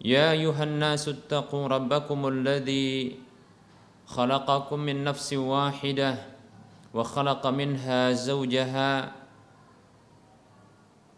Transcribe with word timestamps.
يا 0.00 0.32
أيها 0.32 0.64
الناس 0.64 1.08
اتقوا 1.08 1.66
ربكم 1.68 2.28
الذي 2.28 3.20
خلقكم 4.06 4.78
من 4.80 5.04
نفس 5.04 5.32
واحدة 5.32 6.10
وخلق 6.94 7.46
منها 7.46 8.12
زوجها 8.12 9.12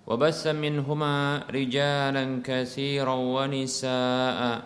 وبث 0.06 0.46
منهما 0.46 1.38
رجالا 1.50 2.42
كثيرا 2.44 3.14
ونساء 3.14 4.62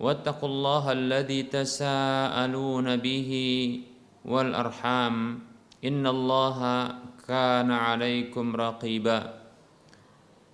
واتقوا 0.00 0.48
الله 0.48 0.92
الذي 0.92 1.42
تساءلون 1.42 2.96
به 2.96 3.30
والأرحام 4.24 5.14
إن 5.84 6.06
الله 6.06 6.58
كان 7.28 7.70
عليكم 7.70 8.56
رقيبا 8.56 9.41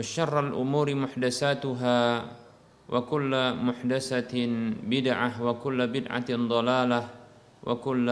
وشر 0.00 0.34
الأمور 0.48 0.86
محدثاتها 0.94 1.98
وكل 2.90 3.32
محدثة 3.54 4.34
بدعة 4.86 5.30
وكل 5.42 5.78
بدعة 5.86 6.30
ضلالة 6.30 7.02
وكل 7.66 8.08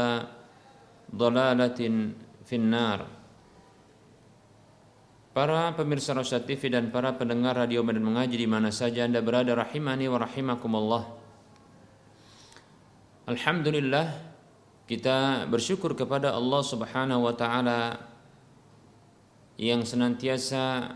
ضلالة 1.14 1.80
في 2.44 2.56
النار 2.56 3.00
Para 5.28 5.70
pemirsa 5.70 6.18
Rosyad 6.18 6.50
TV 6.50 6.66
dan 6.66 6.90
para 6.90 7.14
pendengar 7.14 7.54
radio 7.54 7.86
Medan 7.86 8.02
Mengaji 8.02 8.42
di 8.42 8.48
mana 8.50 8.74
saja 8.74 9.06
Anda 9.06 9.22
berada 9.22 9.54
rahimani 9.54 10.10
wa 10.10 10.18
rahimakumullah. 10.18 11.06
Alhamdulillah 13.30 14.18
kita 14.90 15.46
bersyukur 15.46 15.94
kepada 15.94 16.34
Allah 16.34 16.58
Subhanahu 16.58 17.30
wa 17.30 17.38
taala 17.38 18.02
yang 19.62 19.86
senantiasa 19.86 20.90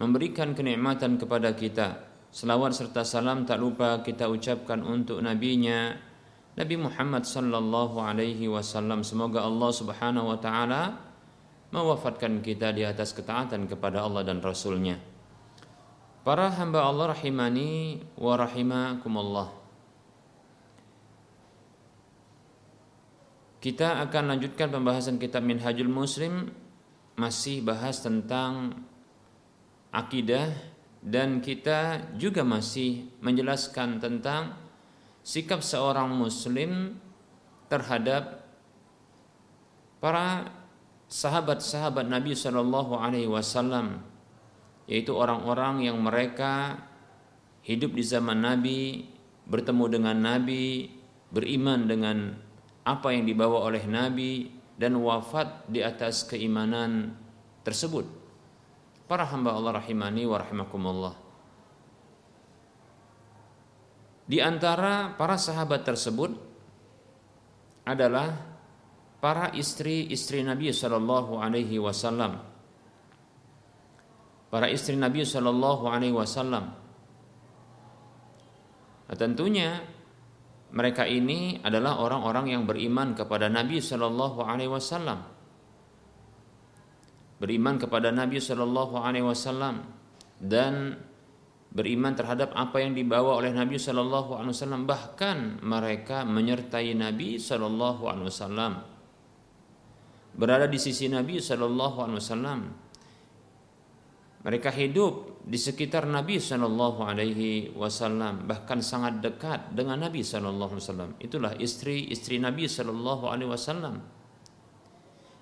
memberikan 0.00 0.56
kenikmatan 0.56 1.20
kepada 1.20 1.52
kita. 1.52 2.08
Selawat 2.32 2.72
serta 2.72 3.04
salam 3.04 3.44
tak 3.44 3.60
lupa 3.60 4.00
kita 4.00 4.26
ucapkan 4.32 4.80
untuk 4.80 5.20
nabinya 5.20 5.92
Nabi 6.56 6.76
Muhammad 6.80 7.28
sallallahu 7.28 8.00
alaihi 8.00 8.48
wasallam. 8.48 9.04
Semoga 9.04 9.44
Allah 9.44 9.70
Subhanahu 9.70 10.32
wa 10.32 10.38
taala 10.40 10.82
mewafatkan 11.70 12.42
kita 12.42 12.74
di 12.74 12.82
atas 12.82 13.14
ketaatan 13.14 13.68
kepada 13.68 14.02
Allah 14.02 14.26
dan 14.26 14.40
Rasulnya. 14.42 14.98
Para 16.24 16.48
hamba 16.52 16.84
Allah 16.84 17.14
rahimani 17.14 18.02
wa 18.16 18.34
rahimakumullah. 18.36 19.48
Kita 23.60 24.00
akan 24.08 24.36
lanjutkan 24.36 24.72
pembahasan 24.72 25.20
kitab 25.20 25.44
Minhajul 25.44 25.92
Muslim 25.92 26.48
masih 27.20 27.60
bahas 27.60 28.00
tentang 28.00 28.72
akidah 29.90 30.50
dan 31.00 31.40
kita 31.40 32.12
juga 32.20 32.44
masih 32.46 33.08
menjelaskan 33.24 33.98
tentang 33.98 34.54
sikap 35.24 35.64
seorang 35.64 36.12
muslim 36.12 36.96
terhadap 37.72 38.44
para 40.02 40.52
sahabat-sahabat 41.10 42.06
Nabi 42.06 42.36
Shallallahu 42.36 42.96
Alaihi 43.00 43.28
Wasallam 43.30 44.04
yaitu 44.90 45.14
orang-orang 45.14 45.86
yang 45.86 45.98
mereka 46.02 46.82
hidup 47.62 47.94
di 47.94 48.04
zaman 48.04 48.42
Nabi 48.42 49.06
bertemu 49.46 49.84
dengan 49.86 50.16
Nabi 50.18 50.90
beriman 51.30 51.86
dengan 51.86 52.34
apa 52.82 53.14
yang 53.14 53.26
dibawa 53.26 53.70
oleh 53.70 53.84
Nabi 53.86 54.50
dan 54.80 54.98
wafat 54.98 55.68
di 55.70 55.84
atas 55.84 56.26
keimanan 56.26 57.14
tersebut 57.62 58.19
para 59.10 59.26
hamba 59.26 59.58
Allah 59.58 59.82
rahimani 59.82 60.22
wa 60.22 60.38
rahimakumullah 60.38 61.14
di 64.30 64.38
antara 64.38 65.10
para 65.18 65.34
sahabat 65.34 65.82
tersebut 65.82 66.30
adalah 67.82 68.30
para 69.18 69.50
istri-istri 69.58 70.46
Nabi 70.46 70.70
Shallallahu 70.70 71.42
Alaihi 71.42 71.82
Wasallam. 71.82 72.38
Para 74.50 74.70
istri 74.70 74.94
Nabi 74.94 75.26
Shallallahu 75.26 75.84
Alaihi 75.90 76.14
Wasallam. 76.14 76.64
Nah, 79.10 79.16
tentunya 79.18 79.82
mereka 80.70 81.10
ini 81.10 81.58
adalah 81.66 81.98
orang-orang 81.98 82.54
yang 82.54 82.62
beriman 82.70 83.18
kepada 83.18 83.50
Nabi 83.50 83.82
Shallallahu 83.82 84.46
Alaihi 84.46 84.70
Wasallam. 84.70 85.39
Beriman 87.40 87.80
kepada 87.80 88.12
Nabi 88.12 88.36
Shallallahu 88.36 89.00
Alaihi 89.00 89.24
Wasallam 89.24 89.88
dan 90.38 91.00
beriman 91.72 92.12
terhadap 92.12 92.52
apa 92.52 92.84
yang 92.84 92.92
dibawa 92.92 93.40
oleh 93.40 93.54
Nabi 93.54 93.80
Shallallahu 93.80 94.36
Alaihi 94.36 94.52
Wasallam 94.52 94.84
bahkan 94.84 95.56
mereka 95.64 96.28
menyertai 96.28 96.92
Nabi 96.92 97.40
Shallallahu 97.40 98.02
Alaihi 98.04 98.28
Wasallam 98.28 98.72
berada 100.34 100.66
di 100.70 100.78
sisi 100.78 101.10
Nabi 101.10 101.42
Shallallahu 101.42 101.98
Alaihi 102.00 102.20
Wasallam. 102.20 102.60
Mereka 104.40 104.72
hidup 104.72 105.44
di 105.44 105.60
sekitar 105.60 106.08
Nabi 106.08 106.40
Shallallahu 106.40 107.04
Alaihi 107.04 107.76
Wasallam, 107.76 108.48
bahkan 108.48 108.80
sangat 108.80 109.20
dekat 109.20 109.76
dengan 109.76 110.00
Nabi 110.00 110.24
Shallallahu 110.24 110.80
Alaihi 110.80 110.86
Wasallam. 110.88 111.10
Itulah 111.20 111.52
istri-istri 111.60 112.40
Nabi 112.40 112.64
Shallallahu 112.64 113.28
Alaihi 113.28 113.52
Wasallam. 113.52 114.00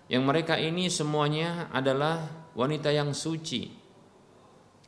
Yang 0.09 0.23
mereka 0.25 0.57
ini 0.57 0.89
semuanya 0.89 1.69
adalah 1.69 2.25
wanita 2.57 2.89
yang 2.89 3.13
suci, 3.13 3.69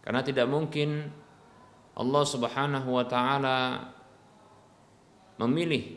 karena 0.00 0.24
tidak 0.24 0.48
mungkin 0.48 1.12
Allah 1.92 2.24
Subhanahu 2.24 2.88
Wa 2.88 3.04
Taala 3.04 3.58
memilih, 5.40 5.96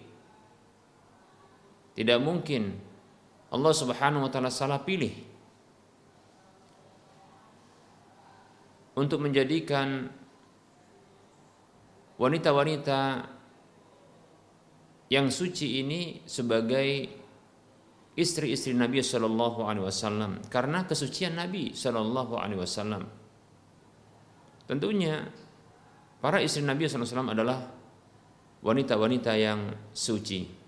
tidak 1.99 2.19
mungkin 2.23 2.79
Allah 3.53 3.73
Subhanahu 3.75 4.25
wa 4.25 4.31
taala 4.33 4.49
salah 4.49 4.81
pilih. 4.81 5.13
Untuk 8.97 9.21
menjadikan 9.21 10.09
wanita-wanita 12.17 13.29
yang 15.13 15.29
suci 15.29 15.85
ini 15.85 16.25
sebagai 16.25 17.09
istri-istri 18.13 18.77
Nabi 18.77 19.01
Shallallahu 19.01 19.65
Alaihi 19.65 19.85
Wasallam 19.85 20.41
karena 20.49 20.85
kesucian 20.85 21.33
Nabi 21.37 21.73
Shallallahu 21.73 22.33
Alaihi 22.37 22.61
Wasallam. 22.61 23.03
Tentunya 24.69 25.27
para 26.23 26.39
istri 26.39 26.61
Nabi 26.63 26.85
Shallallahu 26.87 27.03
Alaihi 27.03 27.13
Wasallam 27.13 27.33
adalah 27.33 27.59
wanita-wanita 28.63 29.31
yang 29.35 29.59
suci. 29.91 30.61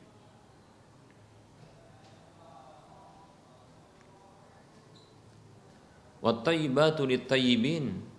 Wattaibatu 6.25 7.05
litayyibin 7.05 8.15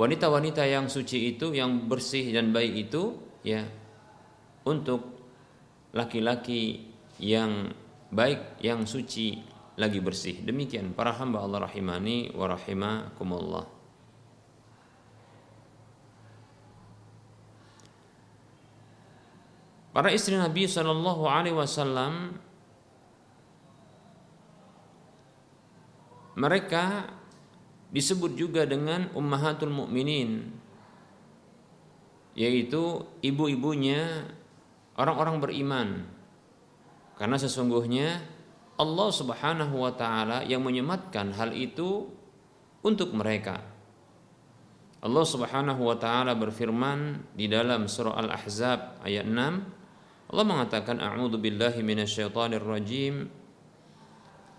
Wanita-wanita 0.00 0.64
yang 0.64 0.88
suci 0.88 1.36
itu, 1.36 1.52
yang 1.52 1.84
bersih 1.84 2.32
dan 2.32 2.56
baik 2.56 2.88
itu, 2.88 3.20
ya, 3.44 3.68
untuk 4.64 5.04
laki-laki 5.92 6.89
yang 7.20 7.76
baik, 8.08 8.58
yang 8.64 8.88
suci 8.88 9.38
lagi 9.76 10.00
bersih. 10.00 10.40
Demikian 10.42 10.96
para 10.96 11.12
hamba 11.14 11.44
Allah 11.44 11.68
rahimani 11.68 12.32
wa 12.32 12.48
rahimakumullah. 12.48 13.64
Para 19.90 20.14
istri 20.14 20.38
Nabi 20.38 20.70
Shallallahu 20.70 21.26
Alaihi 21.26 21.56
Wasallam 21.56 22.38
mereka 26.38 27.10
disebut 27.90 28.38
juga 28.38 28.62
dengan 28.64 29.10
ummahatul 29.18 29.74
mukminin 29.74 30.46
yaitu 32.38 33.02
ibu-ibunya 33.18 34.30
orang-orang 34.94 35.42
beriman 35.42 35.88
karena 37.20 37.36
sesungguhnya 37.36 38.24
Allah 38.80 39.08
Subhanahu 39.12 39.84
wa 39.84 39.92
taala 39.92 40.40
yang 40.48 40.64
menyematkan 40.64 41.36
hal 41.36 41.52
itu 41.52 42.08
untuk 42.80 43.12
mereka. 43.12 43.60
Allah 45.04 45.24
Subhanahu 45.28 45.84
wa 45.84 46.00
taala 46.00 46.32
berfirman 46.32 47.28
di 47.36 47.44
dalam 47.44 47.92
surah 47.92 48.16
Al-Ahzab 48.24 49.04
ayat 49.04 49.28
6 49.28 50.32
Allah 50.32 50.44
mengatakan 50.48 50.96
a'udzu 50.96 51.36
billahi 51.36 51.84
minasyaitonir 51.84 52.64
rajim. 52.64 53.28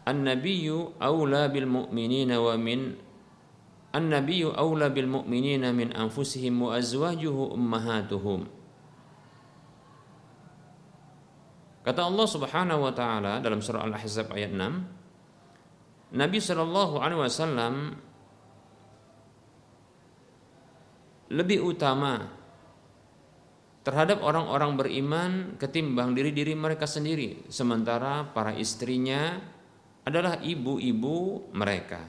An-nabiyyu 0.06 1.02
aula 1.02 1.50
bil 1.50 1.66
mu'minina 1.66 2.38
wa 2.38 2.54
min 2.62 2.94
An-nabiyyu 3.90 4.54
aula 4.54 4.94
bil 4.94 5.10
mu'minina 5.10 5.74
min 5.74 5.98
anfusihim 5.98 6.62
wa 6.62 6.78
azwajuhu 6.78 7.58
ummahatuhum 7.58 8.61
Kata 11.81 12.06
Allah 12.06 12.28
Subhanahu 12.30 12.81
wa 12.86 12.94
taala 12.94 13.42
dalam 13.42 13.57
surah 13.57 13.81
Al-Ahzab 13.89 14.30
ayat 14.38 14.54
6 14.54 16.13
Nabi 16.13 16.39
sallallahu 16.44 17.00
alaihi 17.00 17.22
wasallam 17.24 17.74
lebih 21.31 21.63
utama 21.63 22.28
terhadap 23.81 24.22
orang-orang 24.22 24.78
beriman 24.78 25.31
ketimbang 25.57 26.13
diri-diri 26.13 26.54
mereka 26.54 26.86
sendiri 26.86 27.48
sementara 27.50 28.30
para 28.30 28.54
istrinya 28.54 29.42
adalah 30.06 30.38
ibu-ibu 30.44 31.50
mereka. 31.56 32.04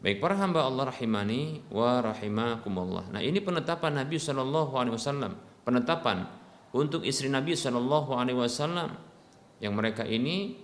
Baik 0.00 0.22
para 0.22 0.38
hamba 0.38 0.64
Allah 0.64 0.92
rahimani 0.94 1.66
wa 1.72 1.98
rahimakumullah. 2.00 3.10
Nah 3.10 3.20
ini 3.24 3.42
penetapan 3.42 4.06
Nabi 4.06 4.16
Shallallahu 4.22 4.72
alaihi 4.78 4.94
wasallam 4.94 5.32
penetapan 5.66 6.30
untuk 6.76 7.02
istri 7.08 7.32
Nabi 7.32 7.56
Shallallahu 7.56 8.12
alaihi 8.12 8.36
wasallam 8.36 8.92
yang 9.64 9.72
mereka 9.72 10.04
ini 10.04 10.60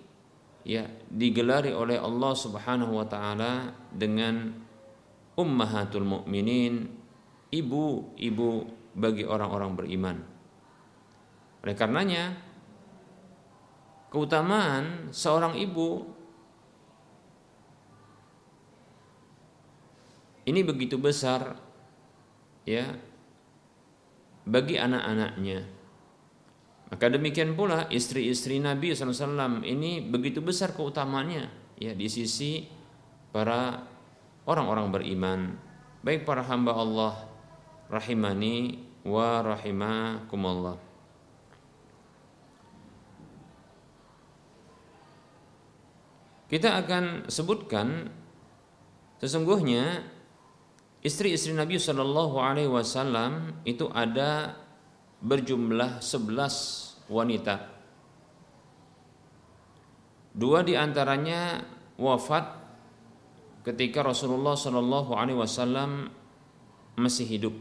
ya 0.62 0.84
digelari 1.08 1.72
oleh 1.72 1.96
Allah 1.96 2.32
Subhanahu 2.36 3.00
wa 3.00 3.06
taala 3.08 3.72
dengan 3.90 4.52
ummahatul 5.34 6.04
mukminin 6.04 6.86
ibu-ibu 7.48 8.68
bagi 8.92 9.24
orang-orang 9.24 9.72
beriman. 9.72 10.16
Oleh 11.62 11.74
karenanya, 11.78 12.36
keutamaan 14.12 15.08
seorang 15.14 15.56
ibu 15.56 16.04
ini 20.44 20.60
begitu 20.66 20.98
besar 20.98 21.56
ya 22.66 22.92
bagi 24.42 24.76
anak-anaknya. 24.76 25.81
Maka 26.92 27.08
demikian 27.08 27.56
pula 27.56 27.88
istri-istri 27.88 28.60
Nabi 28.60 28.92
SAW 28.92 29.64
ini 29.64 30.04
begitu 30.04 30.44
besar 30.44 30.76
keutamaannya 30.76 31.48
ya 31.80 31.96
di 31.96 32.04
sisi 32.04 32.68
para 33.32 33.80
orang-orang 34.44 34.92
beriman, 34.92 35.56
baik 36.04 36.28
para 36.28 36.44
hamba 36.44 36.76
Allah 36.76 37.16
rahimani 37.88 38.76
wa 39.08 39.40
rahimakumullah. 39.40 40.76
Kita 46.52 46.76
akan 46.76 47.32
sebutkan 47.32 48.12
sesungguhnya 49.16 50.04
istri-istri 51.00 51.56
Nabi 51.56 51.80
Shallallahu 51.80 52.36
Alaihi 52.36 52.68
Wasallam 52.68 53.64
itu 53.64 53.88
ada 53.88 54.60
berjumlah 55.22 56.02
11 56.02 57.08
wanita. 57.08 57.56
Dua 60.34 60.66
di 60.66 60.74
antaranya 60.74 61.62
wafat 61.96 62.44
ketika 63.62 64.02
Rasulullah 64.02 64.58
Shallallahu 64.58 65.14
Alaihi 65.14 65.38
Wasallam 65.38 66.10
masih 66.98 67.28
hidup. 67.28 67.54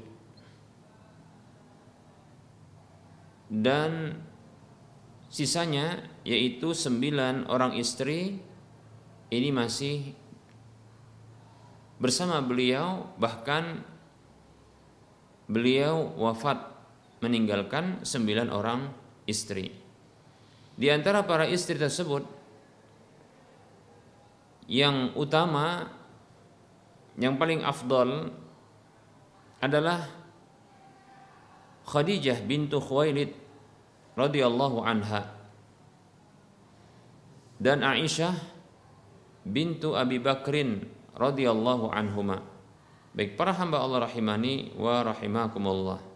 dan 3.52 4.16
sisanya 5.28 6.08
yaitu 6.24 6.72
sembilan 6.72 7.52
orang 7.52 7.76
istri 7.76 8.40
ini 9.28 9.50
masih 9.52 10.16
bersama 12.00 12.40
beliau 12.40 13.12
bahkan 13.20 13.84
beliau 15.52 16.16
wafat 16.16 16.71
meninggalkan 17.22 18.02
sembilan 18.02 18.50
orang 18.50 18.82
istri. 19.30 19.70
Di 20.76 20.90
antara 20.90 21.22
para 21.22 21.46
istri 21.46 21.78
tersebut 21.78 22.26
yang 24.66 25.14
utama 25.14 25.86
yang 27.20 27.38
paling 27.38 27.62
afdol 27.62 28.34
adalah 29.62 30.10
Khadijah 31.86 32.40
bintu 32.42 32.80
Khuwailid 32.80 33.36
radhiyallahu 34.16 34.80
anha 34.82 35.28
dan 37.62 37.86
Aisyah 37.86 38.34
bintu 39.46 39.94
Abi 39.94 40.18
Bakrin 40.18 40.82
radhiyallahu 41.14 41.94
anhuma. 41.94 42.42
Baik 43.12 43.36
para 43.36 43.52
hamba 43.54 43.84
Allah 43.84 44.08
rahimani 44.08 44.74
wa 44.80 45.04
rahimakumullah. 45.04 46.11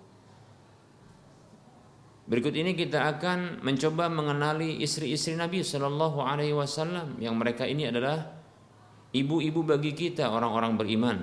Berikut 2.26 2.58
ini 2.58 2.74
kita 2.74 3.06
akan 3.06 3.62
mencoba 3.62 4.10
mengenali 4.10 4.82
istri-istri 4.82 5.38
Nabi 5.38 5.62
Shallallahu 5.62 6.26
Alaihi 6.26 6.58
Wasallam 6.58 7.22
yang 7.22 7.38
mereka 7.38 7.70
ini 7.70 7.86
adalah 7.86 8.18
ibu-ibu 9.14 9.62
bagi 9.62 9.94
kita 9.94 10.34
orang-orang 10.34 10.74
beriman. 10.74 11.18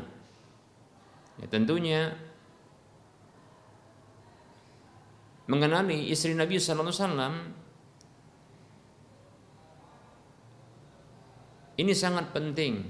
Ya, 1.42 1.50
tentunya 1.50 2.14
mengenali 5.50 6.06
istri 6.06 6.38
Nabi 6.38 6.62
Sallallahu 6.62 6.94
Alaihi 6.94 7.02
Wasallam 7.02 7.34
ini 11.82 11.92
sangat 11.98 12.30
penting 12.30 12.86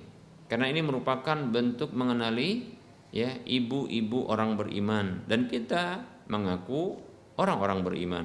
karena 0.52 0.68
ini 0.68 0.84
merupakan 0.84 1.48
bentuk 1.48 1.96
mengenali 1.96 2.76
ya 3.08 3.40
ibu-ibu 3.48 4.28
orang 4.28 4.60
beriman 4.60 5.24
dan 5.24 5.48
kita 5.48 6.04
mengaku 6.28 7.11
orang-orang 7.36 7.80
beriman. 7.84 8.24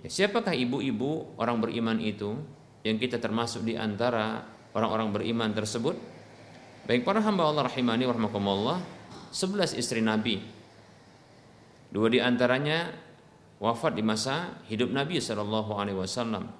Ya, 0.00 0.08
siapakah 0.08 0.56
ibu-ibu 0.56 1.36
orang 1.36 1.60
beriman 1.60 1.98
itu 2.00 2.34
yang 2.82 2.96
kita 2.98 3.20
termasuk 3.20 3.62
di 3.62 3.76
antara 3.76 4.42
orang-orang 4.72 5.12
beriman 5.12 5.50
tersebut? 5.52 5.94
Baik 6.88 7.06
para 7.06 7.22
hamba 7.22 7.46
Allah 7.46 7.70
rahimani 7.70 8.08
warahmatullah, 8.08 8.82
11 9.30 9.78
istri 9.78 10.02
Nabi. 10.02 10.42
Dua 11.92 12.08
di 12.08 12.18
antaranya 12.18 12.90
wafat 13.62 13.94
di 13.94 14.02
masa 14.02 14.58
hidup 14.66 14.90
Nabi 14.90 15.22
Shallallahu 15.22 15.76
Alaihi 15.78 15.94
Wasallam 15.94 16.50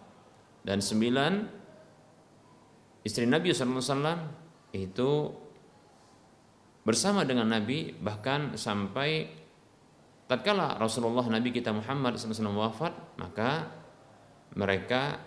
dan 0.63 0.79
sembilan 0.79 1.33
istri 3.03 3.27
Nabi 3.27 3.51
Shallallahu 3.51 3.83
Alaihi 3.83 3.91
Wasallam 3.91 4.21
itu 4.79 5.11
bersama 6.87 7.27
dengan 7.27 7.51
Nabi 7.51 7.91
bahkan 7.99 8.55
sampai 8.55 9.42
tatkala 10.33 10.81
Rasulullah 10.81 11.29
Nabi 11.29 11.53
kita 11.53 11.77
Muhammad 11.77 12.17
SAW 12.17 12.57
wafat 12.57 12.97
maka 13.21 13.69
mereka 14.57 15.21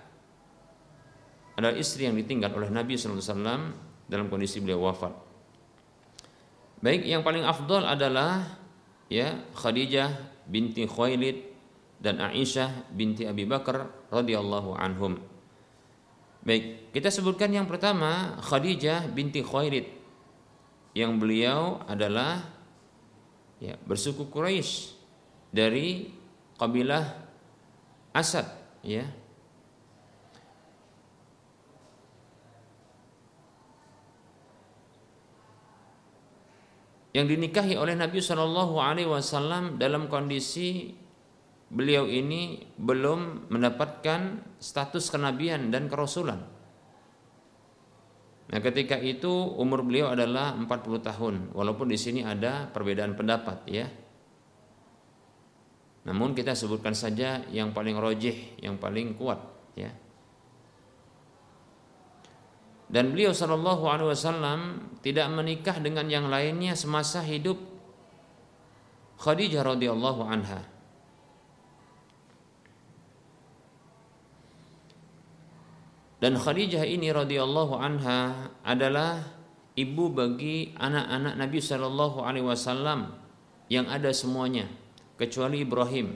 adalah 1.54 1.78
istri 1.78 2.10
yang 2.10 2.18
ditinggal 2.18 2.50
oleh 2.58 2.74
Nabi 2.74 2.98
SAW 2.98 3.62
dalam 4.10 4.26
kondisi 4.28 4.60
beliau 4.60 4.86
wafat. 4.86 5.14
Baik, 6.84 7.08
yang 7.08 7.24
paling 7.24 7.46
afdol 7.48 7.86
adalah 7.88 8.60
ya 9.08 9.40
Khadijah 9.56 10.44
binti 10.46 10.86
Khuwailid 10.86 11.38
dan 11.98 12.20
Aisyah 12.20 12.92
binti 12.92 13.26
Abi 13.26 13.48
Bakar 13.48 14.10
radhiyallahu 14.12 14.76
anhum. 14.76 15.18
Baik, 16.46 16.94
kita 16.94 17.10
sebutkan 17.10 17.50
yang 17.50 17.66
pertama 17.66 18.38
Khadijah 18.44 19.10
binti 19.10 19.42
Khuwailid 19.42 19.88
yang 20.94 21.18
beliau 21.18 21.82
adalah 21.90 22.46
ya, 23.58 23.80
bersuku 23.88 24.28
Quraisy 24.30 24.95
dari 25.56 26.12
kabilah 26.60 27.24
Asad 28.12 28.48
ya 28.84 29.08
yang 37.16 37.32
dinikahi 37.32 37.80
oleh 37.80 37.96
Nabi 37.96 38.20
Shallallahu 38.20 38.76
Alaihi 38.76 39.08
Wasallam 39.08 39.80
dalam 39.80 40.12
kondisi 40.12 40.92
beliau 41.72 42.04
ini 42.12 42.68
belum 42.76 43.48
mendapatkan 43.48 44.44
status 44.60 45.08
kenabian 45.08 45.72
dan 45.72 45.88
kerasulan. 45.88 46.44
Nah, 48.46 48.60
ketika 48.62 49.00
itu 49.02 49.32
umur 49.32 49.82
beliau 49.82 50.14
adalah 50.14 50.54
40 50.54 51.02
tahun, 51.02 51.36
walaupun 51.56 51.90
di 51.90 51.98
sini 51.98 52.22
ada 52.22 52.70
perbedaan 52.70 53.18
pendapat 53.18 53.66
ya. 53.66 53.90
Namun 56.06 56.38
kita 56.38 56.54
sebutkan 56.54 56.94
saja 56.94 57.42
yang 57.50 57.74
paling 57.74 57.98
rojih, 57.98 58.62
yang 58.62 58.78
paling 58.78 59.18
kuat 59.18 59.42
ya. 59.74 59.90
Dan 62.86 63.10
beliau 63.10 63.34
Shallallahu 63.34 63.90
Alaihi 63.90 64.14
Wasallam 64.14 64.60
tidak 65.02 65.26
menikah 65.34 65.82
dengan 65.82 66.06
yang 66.06 66.30
lainnya 66.30 66.78
semasa 66.78 67.26
hidup 67.26 67.58
Khadijah 69.18 69.66
radhiyallahu 69.66 70.22
anha. 70.30 70.62
Dan 76.22 76.38
Khadijah 76.38 76.86
ini 76.86 77.10
radhiyallahu 77.10 77.82
anha 77.82 78.54
adalah 78.62 79.26
ibu 79.74 80.14
bagi 80.14 80.70
anak-anak 80.78 81.34
Nabi 81.42 81.58
Shallallahu 81.58 82.22
Alaihi 82.22 82.46
Wasallam 82.46 83.10
yang 83.74 83.90
ada 83.90 84.14
semuanya 84.14 84.70
kecuali 85.16 85.64
Ibrahim. 85.64 86.08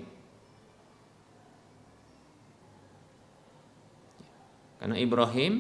Karena 4.80 4.96
Ibrahim 4.96 5.54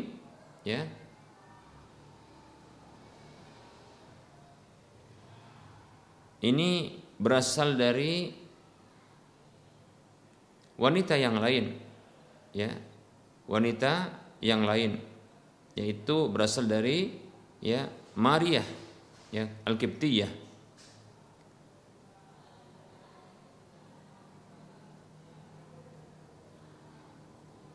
ya 0.63 0.87
ini 6.39 6.95
berasal 7.19 7.75
dari 7.75 8.31
wanita 10.79 11.19
yang 11.19 11.35
lain 11.35 11.75
ya 12.55 12.71
wanita 13.43 14.15
yang 14.39 14.63
lain 14.63 14.95
yaitu 15.75 16.31
berasal 16.31 16.63
dari 16.63 17.11
ya 17.59 17.91
Maria 18.15 18.63
ya 19.35 19.51
Al-Qibtiyah 19.67 20.48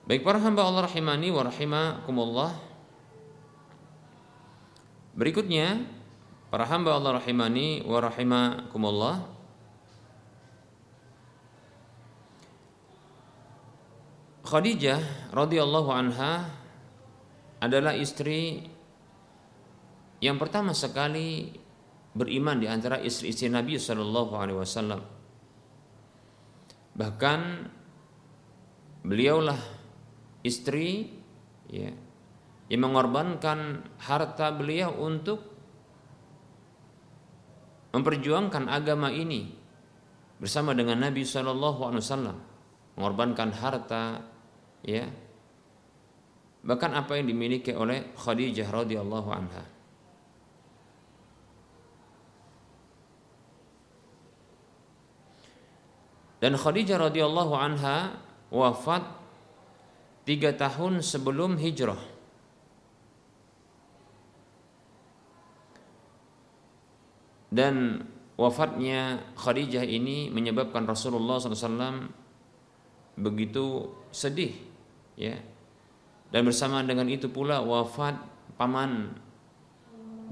Baik 0.05 0.21
para 0.21 0.37
hamba 0.37 0.69
Allah 0.69 0.85
rahimani 0.85 1.33
wa 1.33 1.43
rahimakumullah 1.49 2.53
Berikutnya 5.17 5.81
Para 6.53 6.69
hamba 6.69 6.95
Allah 6.95 7.19
rahimani 7.19 7.83
wa 7.89 7.99
rahimakumullah 8.05 9.17
Khadijah 14.45 15.33
radhiyallahu 15.33 15.89
anha 15.89 16.47
adalah 17.65 17.97
istri 17.97 18.61
yang 20.21 20.37
pertama 20.37 20.77
sekali 20.77 21.49
beriman 22.15 22.63
di 22.63 22.69
antara 22.71 23.01
istri-istri 23.03 23.51
Nabi 23.51 23.81
Shallallahu 23.81 24.33
Alaihi 24.37 24.59
Wasallam. 24.61 25.03
Bahkan 26.95 27.41
beliaulah 29.03 29.59
istri 30.45 31.09
ya, 31.73 31.91
yang 32.69 32.81
mengorbankan 32.85 33.89
harta 34.05 34.53
beliau 34.53 34.93
untuk 35.01 35.41
memperjuangkan 37.97 38.69
agama 38.69 39.09
ini 39.09 39.49
bersama 40.37 40.77
dengan 40.77 41.01
Nabi 41.01 41.25
Shallallahu 41.25 41.81
Alaihi 41.89 42.03
Wasallam 42.05 42.39
mengorbankan 42.95 43.51
harta 43.57 44.23
ya 44.85 45.09
bahkan 46.65 46.93
apa 46.97 47.21
yang 47.21 47.29
dimiliki 47.29 47.77
oleh 47.77 48.17
Khadijah 48.17 48.69
radhiyallahu 48.73 49.31
anha. 49.31 49.65
Dan 56.41 56.61
Khadijah 56.61 57.01
radhiyallahu 57.01 57.53
anha 57.57 58.21
wafat 58.53 59.24
tiga 60.25 60.57
tahun 60.57 61.05
sebelum 61.05 61.61
hijrah. 61.61 62.01
Dan 67.55 68.03
wafatnya 68.35 69.23
Khadijah 69.39 69.87
ini 69.87 70.27
menyebabkan 70.27 70.91
Rasulullah 70.91 71.39
SAW 71.39 72.11
begitu 73.15 73.95
sedih 74.11 74.51
ya. 75.15 75.39
Dan 76.35 76.51
bersamaan 76.51 76.91
dengan 76.91 77.07
itu 77.07 77.31
pula 77.31 77.63
wafat 77.63 78.19
paman 78.59 79.15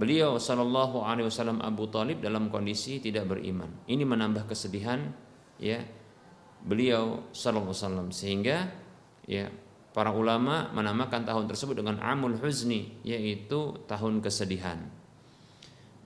beliau 0.03 0.35
Shallallahu 0.35 1.07
Alaihi 1.07 1.31
Wasallam 1.31 1.63
Abu 1.63 1.87
Talib 1.87 2.19
dalam 2.19 2.51
kondisi 2.51 2.99
tidak 2.99 3.31
beriman. 3.31 3.71
Ini 3.87 4.03
menambah 4.03 4.51
kesedihan 4.51 5.15
ya 5.63 5.79
beliau 6.67 7.31
Shallallahu 7.31 7.71
Alaihi 7.71 7.87
Wasallam. 7.87 8.09
Sehingga 8.11 8.67
ya 9.31 9.47
para 9.93 10.11
ulama 10.13 10.73
menamakan 10.73 11.29
tahun 11.29 11.45
tersebut 11.49 11.77
dengan 11.77 12.01
Amul 12.01 12.41
Huzni 12.41 12.97
yaitu 13.05 13.77
tahun 13.87 14.25
kesedihan. 14.25 14.81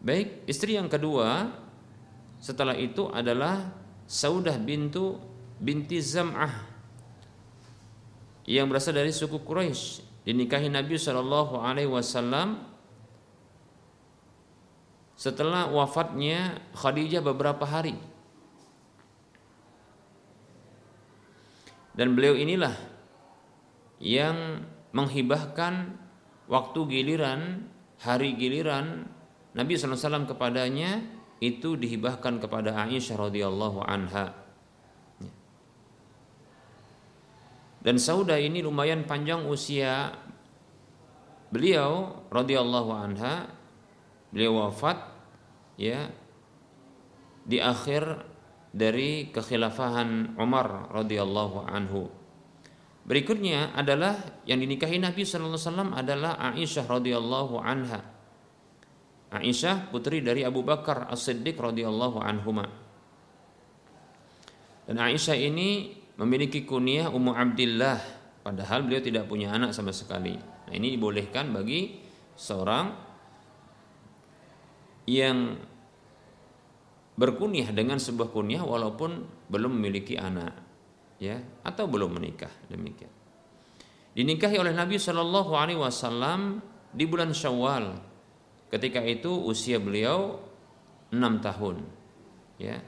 Baik, 0.03 0.47
istri 0.51 0.75
yang 0.75 0.91
kedua 0.91 1.51
setelah 2.39 2.77
itu 2.77 3.09
adalah 3.11 3.73
Saudah 4.07 4.55
bintu 4.55 5.19
binti 5.59 5.99
Zam'ah 5.99 6.63
yang 8.47 8.71
berasal 8.71 8.95
dari 8.95 9.11
suku 9.11 9.43
Quraisy 9.43 10.23
dinikahi 10.23 10.71
Nabi 10.71 10.95
Shallallahu 10.95 11.59
Alaihi 11.59 11.91
Wasallam 11.91 12.59
setelah 15.19 15.71
wafatnya 15.71 16.61
Khadijah 16.77 17.25
beberapa 17.25 17.67
hari. 17.67 17.99
Dan 21.97 22.13
beliau 22.13 22.37
inilah 22.37 22.77
yang 24.01 24.65
menghibahkan 24.93 25.97
waktu 26.47 26.81
giliran 26.89 27.69
hari 28.01 28.37
giliran 28.37 29.09
Nabi 29.57 29.73
SAW 29.77 30.29
kepadanya 30.29 31.01
itu 31.41 31.77
dihibahkan 31.81 32.41
kepada 32.41 32.77
Aisyah 32.77 33.29
radhiyallahu 33.29 33.81
anha. 33.85 34.37
Dan 37.81 37.97
Sauda 38.03 38.37
ini 38.37 38.61
lumayan 38.61 39.07
panjang 39.07 39.47
usia 39.47 40.13
beliau 41.55 42.25
radhiyallahu 42.29 42.91
anha. 42.93 43.49
Beliau 44.35 44.69
wafat 44.69 44.99
ya 45.81 46.11
di 47.47 47.63
akhir 47.63 48.27
dari 48.75 49.31
kekhilafahan 49.33 50.35
Umar 50.37 50.93
radhiyallahu 50.93 51.65
anhu. 51.65 52.11
Berikutnya 53.07 53.71
adalah 53.71 54.19
yang 54.51 54.59
dinikahi 54.59 54.99
Nabi 54.99 55.23
sallallahu 55.23 55.55
alaihi 55.55 55.71
wasallam 55.71 55.91
adalah 55.95 56.33
Aisyah 56.43 56.85
radhiyallahu 56.91 57.55
anha. 57.63 58.03
Aisyah 59.31 59.95
putri 59.95 60.27
dari 60.27 60.43
Abu 60.43 60.67
Bakar 60.67 61.07
As-Siddiq 61.07 61.55
radhiyallahu 61.55 62.19
anhuma. 62.19 62.67
Dan 64.91 64.99
Aisyah 64.99 65.39
ini 65.39 65.95
memiliki 66.19 66.67
kunyah 66.67 67.07
Ummu 67.15 67.31
Abdillah 67.31 67.99
padahal 68.43 68.83
beliau 68.83 68.99
tidak 68.99 69.31
punya 69.31 69.55
anak 69.55 69.71
sama 69.71 69.95
sekali. 69.95 70.35
Nah, 70.35 70.75
ini 70.75 70.99
dibolehkan 70.99 71.55
bagi 71.55 72.03
seorang 72.35 72.91
yang 75.07 75.55
berkunyah 77.15 77.71
dengan 77.71 78.03
sebuah 78.03 78.35
kunyah 78.35 78.67
walaupun 78.67 79.23
belum 79.47 79.79
memiliki 79.79 80.19
anak 80.19 80.66
ya 81.23 81.41
atau 81.65 81.89
belum 81.89 82.17
menikah 82.17 82.51
demikian. 82.69 83.13
Dinikahi 84.17 84.57
oleh 84.57 84.73
Nabi 84.73 84.97
Shallallahu 84.97 85.53
alaihi 85.53 85.81
wasallam 85.81 86.65
di 86.97 87.05
bulan 87.05 87.37
Syawal 87.37 88.17
Ketika 88.67 88.99
itu 88.99 89.31
usia 89.47 89.79
beliau 89.79 90.43
enam 91.15 91.39
tahun, 91.39 91.87
ya. 92.59 92.83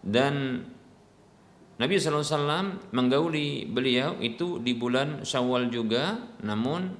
Dan 0.00 0.64
Nabi 1.76 1.94
SAW 2.00 2.90
menggauli 2.96 3.68
beliau 3.68 4.16
itu 4.24 4.56
di 4.64 4.72
bulan 4.72 5.20
Syawal 5.20 5.68
juga, 5.68 6.16
namun 6.40 6.96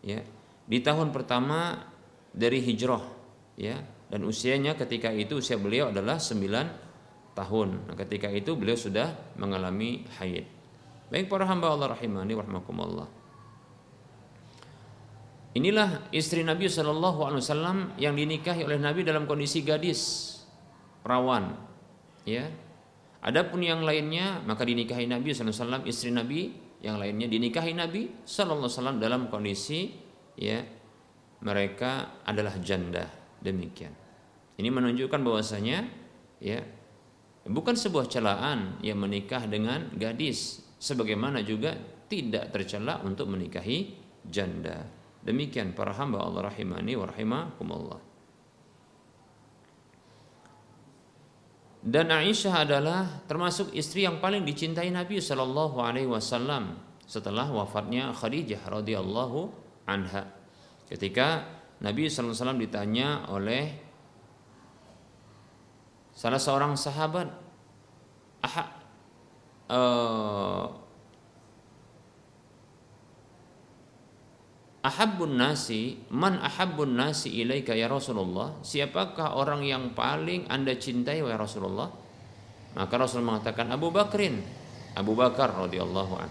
ya 0.00 0.24
di 0.64 0.78
tahun 0.80 1.12
pertama 1.12 1.84
dari 2.32 2.64
hijrah, 2.64 3.04
ya 3.60 3.76
dan 4.08 4.24
usianya 4.24 4.72
ketika 4.72 5.12
itu 5.12 5.44
usia 5.44 5.60
beliau 5.60 5.92
adalah 5.92 6.16
9 6.16 6.87
tahun. 7.38 7.86
Nah, 7.86 7.94
ketika 7.94 8.26
itu 8.26 8.58
beliau 8.58 8.74
sudah 8.74 9.14
mengalami 9.38 10.02
haid. 10.18 10.42
Baik 11.14 11.30
para 11.30 11.46
hamba 11.46 11.70
Allah 11.70 11.94
rahimani 11.94 12.34
warahmatullah. 12.34 13.06
Inilah 15.54 16.10
istri 16.10 16.42
Nabi 16.42 16.66
Shallallahu 16.66 17.22
Alaihi 17.22 17.42
Wasallam 17.46 17.78
yang 17.96 18.18
dinikahi 18.18 18.66
oleh 18.66 18.76
Nabi 18.82 19.06
dalam 19.06 19.24
kondisi 19.24 19.64
gadis, 19.64 20.34
perawan, 21.00 21.56
ya 22.26 22.50
Adapun 23.18 23.66
yang 23.66 23.82
lainnya 23.82 24.38
maka 24.46 24.62
dinikahi 24.62 25.10
Nabi 25.10 25.34
SAW 25.34 25.82
istri 25.90 26.14
Nabi 26.14 26.54
yang 26.78 27.02
lainnya 27.02 27.26
dinikahi 27.26 27.74
Nabi 27.74 28.22
SAW 28.22 29.02
dalam 29.02 29.26
kondisi 29.26 29.90
ya 30.38 30.62
mereka 31.42 32.22
adalah 32.22 32.54
janda 32.62 33.10
demikian. 33.42 33.90
Ini 34.58 34.70
menunjukkan 34.70 35.18
bahwasanya 35.22 35.78
ya 36.38 36.62
bukan 37.48 37.74
sebuah 37.74 38.06
celaan 38.06 38.78
yang 38.84 39.00
menikah 39.00 39.48
dengan 39.48 39.88
gadis 39.96 40.62
sebagaimana 40.78 41.42
juga 41.42 41.74
tidak 42.08 42.52
tercela 42.54 43.00
untuk 43.04 43.28
menikahi 43.28 43.96
janda. 44.24 44.84
Demikian 45.24 45.74
para 45.74 45.92
hamba 45.96 46.24
Allah 46.24 46.48
rahimani 46.48 46.92
wa 46.94 47.06
rahimakumullah. 47.08 48.00
Dan 51.78 52.10
Aisyah 52.10 52.68
adalah 52.68 53.22
termasuk 53.24 53.72
istri 53.72 54.04
yang 54.04 54.18
paling 54.18 54.42
dicintai 54.42 54.90
Nabi 54.90 55.22
Wasallam 55.22 56.64
setelah 57.08 57.48
wafatnya 57.48 58.12
Khadijah 58.12 58.60
radhiyallahu 58.66 59.48
anha. 59.88 60.28
Ketika 60.90 61.48
Nabi 61.80 62.10
Wasallam 62.10 62.60
ditanya 62.60 63.24
oleh 63.30 63.87
salah 66.18 66.42
seorang 66.42 66.74
sahabat, 66.74 67.30
aha, 68.42 68.64
uh, 69.70 70.66
Ahabbun 74.78 75.36
nasi, 75.36 76.00
man 76.08 76.38
ahabbun 76.38 76.96
nasi 76.96 77.42
ilaika 77.42 77.74
ya 77.76 77.90
Rasulullah? 77.90 78.56
Siapakah 78.62 79.36
orang 79.36 79.66
yang 79.66 79.92
paling 79.92 80.48
Anda 80.48 80.78
cintai 80.78 81.20
wahai 81.20 81.36
Rasulullah? 81.36 81.90
Maka 82.78 82.94
Rasul 82.94 83.26
mengatakan 83.26 83.68
Abu 83.74 83.90
Bakrin, 83.90 84.38
Abu 84.94 85.18
Bakar 85.18 85.50
radhiyallahu 85.50 86.14
an. 86.16 86.30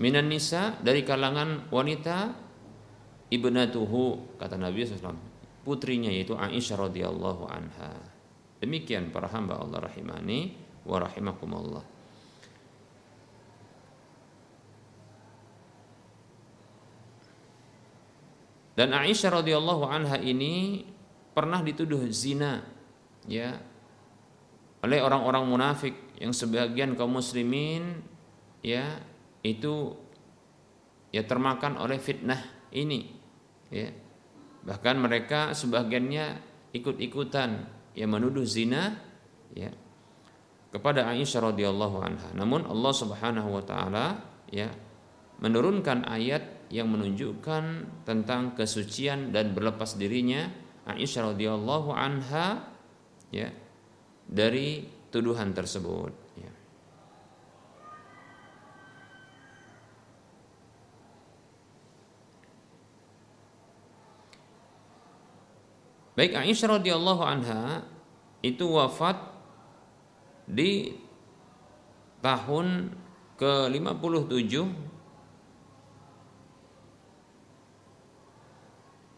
Minan 0.00 0.32
nisa 0.32 0.74
dari 0.80 1.04
kalangan 1.04 1.68
wanita 1.68 2.32
ibnatuhu 3.28 4.36
kata 4.40 4.56
Nabi 4.56 4.82
SAW 4.88 5.14
putrinya 5.62 6.08
yaitu 6.10 6.34
Aisyah 6.34 6.90
radhiyallahu 6.90 7.44
anha. 7.44 8.11
Demikian 8.62 9.10
para 9.10 9.26
hamba 9.26 9.58
Allah 9.58 9.90
rahimani 9.90 10.54
wa 10.86 11.02
rahimakumullah. 11.02 11.82
Dan 18.78 18.94
Aisyah 18.94 19.42
radhiyallahu 19.42 19.84
anha 19.84 20.16
ini 20.22 20.86
pernah 21.34 21.58
dituduh 21.58 22.06
zina 22.14 22.62
ya 23.26 23.58
oleh 24.82 24.98
orang-orang 25.02 25.44
munafik 25.44 25.94
yang 26.22 26.30
sebagian 26.30 26.94
kaum 26.94 27.18
muslimin 27.18 27.98
ya 28.62 29.02
itu 29.42 29.96
ya 31.10 31.26
termakan 31.26 31.82
oleh 31.82 31.98
fitnah 31.98 32.40
ini 32.70 33.10
ya 33.68 33.90
bahkan 34.62 34.96
mereka 34.98 35.52
sebagiannya 35.52 36.40
ikut-ikutan 36.72 37.81
yang 37.92 38.10
menuduh 38.12 38.44
zina 38.44 38.96
ya 39.52 39.70
kepada 40.72 41.04
Aisyah 41.12 41.52
radhiyallahu 41.52 41.96
anha. 42.00 42.28
Namun 42.32 42.64
Allah 42.64 42.92
Subhanahu 42.96 43.48
wa 43.52 43.62
taala 43.64 44.06
ya 44.48 44.72
menurunkan 45.44 46.08
ayat 46.08 46.72
yang 46.72 46.88
menunjukkan 46.88 47.64
tentang 48.08 48.56
kesucian 48.56 49.28
dan 49.28 49.52
berlepas 49.52 50.00
dirinya 50.00 50.48
Aisyah 50.88 51.36
radhiyallahu 51.36 51.92
anha 51.92 52.64
ya 53.28 53.52
dari 54.24 54.88
tuduhan 55.12 55.52
tersebut 55.52 56.12
ya. 56.40 56.52
Baik 66.12 66.36
Aisyah 66.36 66.76
radhiyallahu 66.76 67.22
anha 67.24 67.88
itu 68.44 68.68
wafat 68.68 69.16
di 70.44 70.92
tahun 72.20 72.92
ke-57 73.40 74.54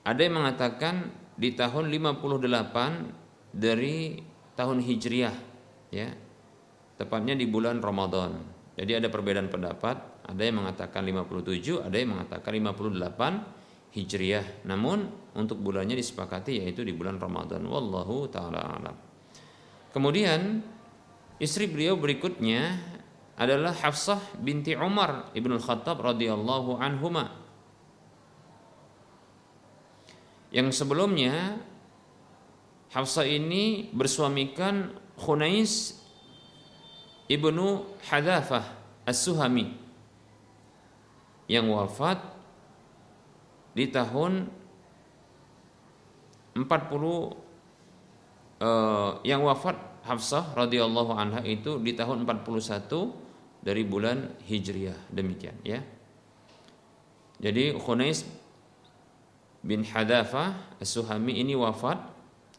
Ada 0.04 0.20
yang 0.20 0.36
mengatakan 0.36 1.08
di 1.40 1.56
tahun 1.56 1.88
58 1.88 3.56
dari 3.56 4.20
tahun 4.52 4.84
Hijriah 4.84 5.36
ya. 5.88 6.12
Tepatnya 6.94 7.34
di 7.34 7.48
bulan 7.48 7.80
Ramadan. 7.80 8.36
Jadi 8.76 9.00
ada 9.00 9.08
perbedaan 9.08 9.48
pendapat, 9.48 9.96
ada 10.28 10.42
yang 10.44 10.60
mengatakan 10.60 11.02
57, 11.02 11.80
ada 11.82 11.96
yang 11.96 12.14
mengatakan 12.14 12.52
58 12.52 13.63
Hijriah. 13.94 14.66
Namun 14.66 15.06
untuk 15.38 15.62
bulannya 15.62 15.94
disepakati 15.94 16.60
yaitu 16.60 16.82
di 16.82 16.90
bulan 16.90 17.22
Ramadan. 17.22 17.62
Wallahu 17.62 18.26
taala 18.26 18.60
alam. 18.60 18.96
Kemudian 19.94 20.58
istri 21.38 21.70
beliau 21.70 21.94
berikutnya 21.94 22.82
adalah 23.38 23.70
Hafsah 23.74 24.18
binti 24.42 24.74
Umar 24.74 25.30
ibnu 25.34 25.58
Khattab 25.58 26.02
radhiyallahu 26.02 26.78
anhuma 26.78 27.44
Yang 30.54 30.82
sebelumnya 30.82 31.58
Hafsah 32.94 33.26
ini 33.26 33.90
bersuamikan 33.90 34.94
Khunais 35.18 35.98
ibnu 37.26 37.86
Hadafah 38.06 38.62
As-Suhami 39.02 39.74
yang 41.50 41.68
wafat 41.74 42.33
di 43.74 43.90
tahun 43.90 44.46
40 46.54 46.62
eh, 48.62 49.10
yang 49.26 49.42
wafat 49.42 49.76
Hafsah 50.04 50.52
radhiyallahu 50.52 51.16
anha 51.16 51.40
itu 51.42 51.80
di 51.80 51.96
tahun 51.96 52.28
41 52.28 53.64
dari 53.64 53.82
bulan 53.88 54.36
Hijriah. 54.44 55.08
Demikian 55.08 55.56
ya. 55.64 55.80
Jadi 57.40 57.72
Khunais 57.80 58.22
bin 59.64 59.80
Hadafa 59.82 60.76
As-Suhami 60.76 61.40
ini 61.40 61.56
wafat. 61.56 61.96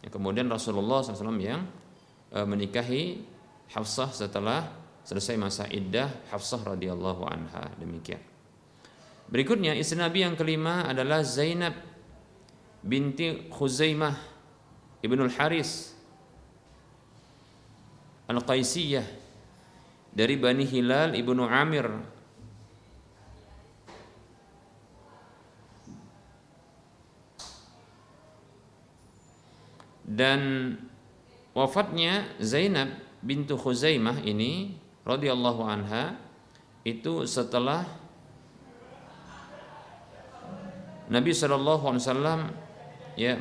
Ya, 0.01 0.09
kemudian 0.09 0.49
Rasulullah 0.49 1.05
SAW 1.05 1.37
yang 1.37 1.69
e, 2.33 2.39
menikahi 2.41 3.03
Hafsah 3.69 4.09
setelah 4.09 4.65
selesai 5.05 5.37
masa 5.37 5.69
iddah 5.69 6.09
Hafsah 6.33 6.65
radhiyallahu 6.65 7.29
anha. 7.29 7.69
Demikian 7.77 8.34
berikutnya 9.29 9.73
istri 9.77 9.97
Nabi 9.97 10.25
yang 10.25 10.35
kelima 10.37 10.85
adalah 10.85 11.25
Zainab 11.25 11.73
binti 12.85 13.49
Khuzaimah 13.49 14.15
ibnul 15.01 15.33
Haris 15.33 15.95
Al-Qaisiyah 18.25 19.05
dari 20.15 20.39
Bani 20.39 20.65
Hilal 20.65 21.13
ibnu 21.13 21.45
Amir. 21.45 21.85
Dan 30.05 30.73
wafatnya 31.51 32.29
Zainab 32.39 32.93
bintu 33.19 33.57
Khuzaimah 33.57 34.21
ini 34.23 34.77
radhiyallahu 35.03 35.61
anha 35.65 36.17
itu 36.85 37.25
setelah 37.25 37.83
Nabi 41.05 41.31
Wasallam 41.37 42.49
ya 43.13 43.37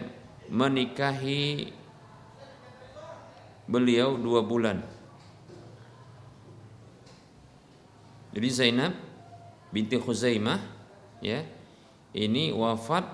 menikahi 0.52 1.72
beliau 3.64 4.20
dua 4.20 4.44
bulan. 4.44 4.84
Jadi 8.34 8.48
Zainab 8.50 8.92
binti 9.72 9.96
Khuzaimah 9.96 10.60
ya 11.24 11.46
ini 12.12 12.52
wafat 12.52 13.06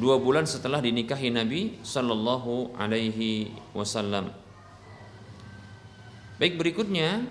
dua 0.00 0.16
bulan 0.16 0.48
setelah 0.48 0.80
dinikahi 0.80 1.28
Nabi 1.28 1.76
Shallallahu 1.84 2.78
Alaihi 2.80 3.52
Wasallam. 3.76 4.32
Baik 6.40 6.56
berikutnya 6.56 7.28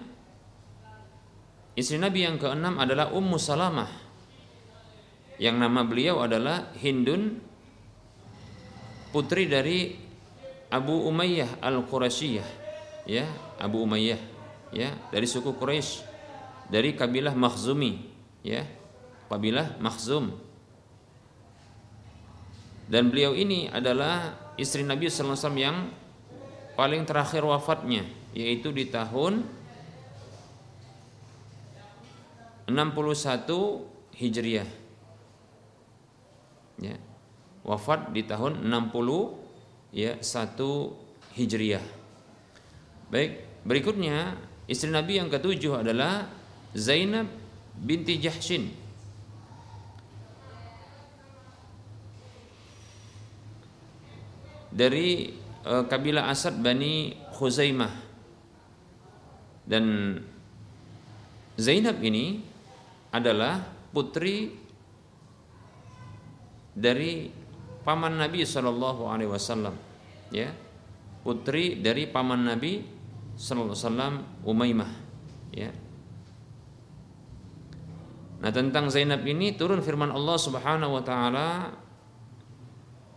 istri 1.73 1.97
Nabi 1.97 2.25
yang 2.29 2.37
keenam 2.37 2.77
adalah 2.77 3.09
Ummu 3.09 3.37
Salamah 3.41 4.04
yang 5.41 5.59
nama 5.59 5.83
beliau 5.83 6.23
adalah 6.23 6.71
Hindun 6.79 7.39
putri 9.11 9.47
dari 9.47 9.95
Abu 10.71 11.07
Umayyah 11.07 11.59
Al-Qurasiyah 11.63 12.49
ya 13.07 13.25
Abu 13.59 13.83
Umayyah 13.83 14.19
ya 14.75 14.91
dari 15.11 15.27
suku 15.29 15.55
Quraisy 15.55 16.03
dari 16.67 16.97
kabilah 16.97 17.37
Makhzumi 17.37 18.01
ya 18.41 18.65
kabilah 19.29 19.77
Makhzum 19.79 20.35
dan 22.85 23.09
beliau 23.09 23.33
ini 23.33 23.69
adalah 23.69 24.37
istri 24.61 24.85
Nabi 24.85 25.09
wasallam 25.09 25.57
yang 25.57 25.77
paling 26.77 27.07
terakhir 27.07 27.41
wafatnya 27.41 28.05
yaitu 28.35 28.69
di 28.75 28.91
tahun 28.91 29.47
61 32.65 34.17
Hijriah. 34.17 34.84
Ya. 36.81 36.99
Wafat 37.65 38.13
di 38.13 38.21
tahun 38.27 38.67
60 38.67 39.95
ya 39.95 40.19
1 40.19 41.35
Hijriah. 41.35 41.85
Baik, 43.09 43.31
berikutnya 43.63 44.35
istri 44.67 44.91
Nabi 44.91 45.17
yang 45.17 45.31
ketujuh 45.31 45.81
adalah 45.81 46.29
Zainab 46.75 47.31
binti 47.79 48.19
Jahshin. 48.19 48.71
Dari 54.75 55.31
uh, 55.63 55.87
kabilah 55.87 56.27
Asad 56.27 56.59
Bani 56.59 57.15
Khuzaimah. 57.31 58.03
Dan 59.65 60.19
Zainab 61.55 62.03
ini 62.03 62.43
adalah 63.15 63.63
putri 63.95 64.51
dari 66.75 67.31
paman 67.87 68.19
Nabi 68.19 68.43
Shallallahu 68.43 69.07
Alaihi 69.07 69.31
Wasallam, 69.31 69.73
ya, 70.29 70.51
putri 71.23 71.79
dari 71.79 72.05
paman 72.11 72.43
Nabi 72.43 72.83
Shallallahu 73.39 73.71
Alaihi 73.71 73.87
Wasallam 73.87 74.13
Umaymah, 74.43 74.91
ya. 75.55 75.71
Nah 78.43 78.51
tentang 78.51 78.91
Zainab 78.91 79.23
ini 79.25 79.55
turun 79.55 79.79
firman 79.79 80.11
Allah 80.11 80.37
Subhanahu 80.37 80.99
Wa 80.99 81.03
Taala 81.07 81.49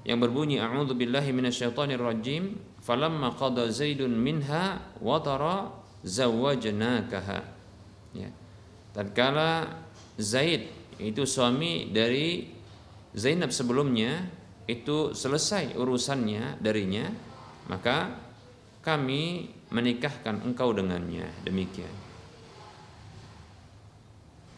yang 0.06 0.22
berbunyi 0.24 0.56
A'udzu 0.56 0.96
billahi 0.96 1.36
minasyaitonir 1.36 2.00
rajim 2.00 2.56
falamma 2.80 3.36
qada 3.36 3.68
Zaidun 3.68 4.16
minha 4.16 4.80
wa 5.04 5.20
tara 5.20 5.68
zawwajnakaha. 6.00 7.44
Ya. 8.16 8.32
Tatkala 8.96 9.68
Zaid 10.16 10.72
itu 10.96 11.28
suami 11.28 11.92
dari 11.92 12.56
Zainab 13.18 13.50
sebelumnya 13.50 14.30
itu 14.70 15.10
selesai 15.10 15.74
urusannya 15.74 16.62
darinya 16.62 17.10
maka 17.66 18.14
kami 18.80 19.50
menikahkan 19.74 20.40
engkau 20.46 20.72
dengannya. 20.72 21.28
Demikian. 21.44 21.92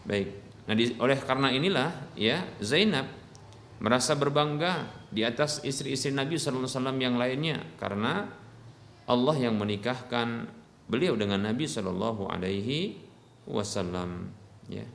Baik. 0.07 0.29
Nah 0.69 0.75
di, 0.77 0.95
oleh 1.01 1.19
karena 1.19 1.51
inilah 1.51 2.15
ya 2.15 2.47
Zainab 2.63 3.09
merasa 3.81 4.15
berbangga 4.15 4.87
di 5.09 5.25
atas 5.25 5.65
istri-istri 5.67 6.13
Nabi 6.15 6.37
Sallallahu 6.37 6.69
Alaihi 6.69 6.77
Wasallam 6.77 6.99
yang 7.01 7.17
lainnya 7.17 7.59
karena 7.81 8.29
Allah 9.11 9.37
yang 9.41 9.59
menikahkan 9.59 10.47
beliau 10.87 11.19
dengan 11.19 11.43
Nabi 11.43 11.67
Shallallahu 11.67 12.31
Alaihi 12.31 13.01
Wasallam 13.49 14.31
ya. 14.71 14.87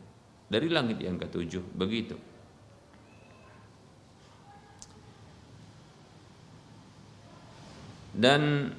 Dari 0.46 0.70
langit 0.70 1.02
yang 1.02 1.18
ketujuh 1.18 1.74
begitu 1.74 2.16
dan 8.16 8.72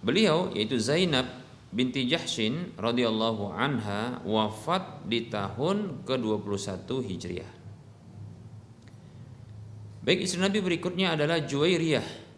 beliau 0.00 0.54
yaitu 0.54 0.78
Zainab 0.78 1.26
binti 1.74 2.06
Jahshin 2.06 2.72
radhiyallahu 2.78 3.52
anha 3.52 4.22
wafat 4.24 5.04
di 5.04 5.28
tahun 5.28 6.06
ke-21 6.06 6.88
Hijriah. 6.88 7.52
Baik 10.00 10.24
istri 10.24 10.40
Nabi 10.40 10.64
berikutnya 10.64 11.18
adalah 11.18 11.44
Juwairiyah 11.44 12.28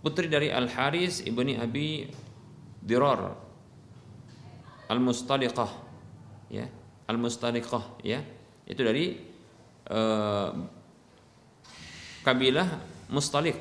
putri 0.00 0.30
dari 0.30 0.48
Al 0.48 0.70
Haris 0.72 1.20
ibni 1.26 1.58
Abi 1.58 2.08
Dirar 2.80 3.36
al-mustaliqah 4.88 5.68
ya 6.48 6.64
al-mustaliqah 7.04 8.00
ya 8.00 8.24
itu 8.64 8.80
dari 8.80 9.20
uh, 9.92 10.50
kabilah 12.24 12.68
Mustaliq 13.08 13.58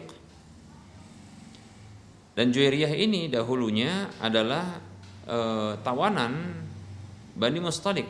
dan 2.37 2.53
Juwairiyah 2.53 2.93
ini 2.93 3.31
dahulunya 3.31 4.11
adalah 4.21 4.77
uh, 5.25 5.73
tawanan 5.81 6.63
Bani 7.33 7.59
Mustaliq 7.63 8.09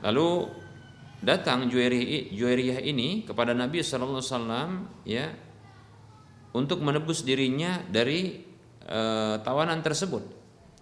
lalu 0.00 0.28
datang 1.20 1.68
Juwairiyah 1.68 2.80
ini 2.80 3.28
kepada 3.28 3.52
Nabi 3.52 3.84
sallallahu 3.84 4.18
alaihi 4.18 4.32
wasallam 4.32 4.70
ya 5.04 5.26
untuk 6.50 6.82
menebus 6.82 7.22
dirinya 7.22 7.78
dari 7.86 8.42
e, 8.82 9.00
tawanan 9.42 9.80
tersebut. 9.82 10.22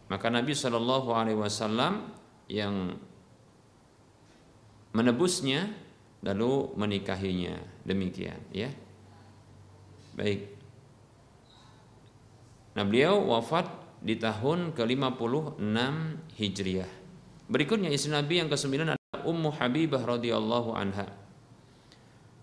Maka 0.08 0.32
Nabi 0.32 0.56
Shallallahu 0.56 1.12
Alaihi 1.12 1.36
Wasallam 1.36 2.08
yang 2.48 2.96
menebusnya 4.98 5.70
lalu 6.26 6.74
menikahinya 6.74 7.54
demikian 7.86 8.42
ya. 8.50 8.74
Baik. 10.18 10.50
Nah 12.74 12.82
beliau 12.82 13.22
wafat 13.30 13.70
di 14.02 14.18
tahun 14.18 14.74
ke-56 14.74 15.86
Hijriah. 16.34 16.90
Berikutnya 17.46 17.94
istri 17.94 18.10
Nabi 18.10 18.42
yang 18.42 18.50
ke-9 18.50 18.74
adalah 18.82 19.22
Ummu 19.22 19.50
Habibah 19.54 20.02
radhiyallahu 20.02 20.74
anha. 20.74 21.06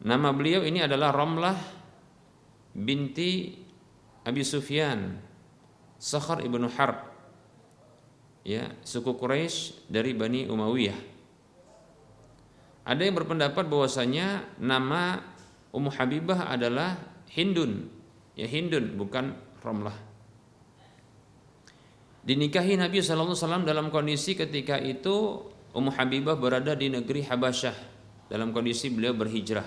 Nama 0.04 0.30
beliau 0.32 0.64
ini 0.64 0.80
adalah 0.84 1.12
Ramlah 1.12 1.60
binti 2.76 3.56
Abi 4.24 4.44
Sufyan 4.44 5.20
Sakhar 5.96 6.44
ibnu 6.44 6.68
Harb 6.76 7.16
ya 8.46 8.70
suku 8.84 9.16
Quraisy 9.16 9.88
dari 9.88 10.14
Bani 10.14 10.46
Umayyah 10.46 11.15
ada 12.86 13.02
yang 13.02 13.18
berpendapat 13.18 13.66
bahwasanya 13.66 14.46
nama 14.62 15.18
Ummu 15.74 15.90
Habibah 15.90 16.54
adalah 16.54 17.02
Hindun. 17.34 17.90
Ya 18.38 18.46
Hindun 18.46 18.94
bukan 18.94 19.34
Romlah. 19.66 19.98
Dinikahi 22.22 22.78
Nabi 22.78 23.02
SAW 23.02 23.66
dalam 23.66 23.90
kondisi 23.90 24.38
ketika 24.38 24.78
itu 24.78 25.42
Ummu 25.74 25.98
Habibah 25.98 26.38
berada 26.38 26.78
di 26.78 26.94
negeri 26.94 27.26
Habasyah. 27.26 27.98
Dalam 28.30 28.54
kondisi 28.54 28.94
beliau 28.94 29.18
berhijrah 29.18 29.66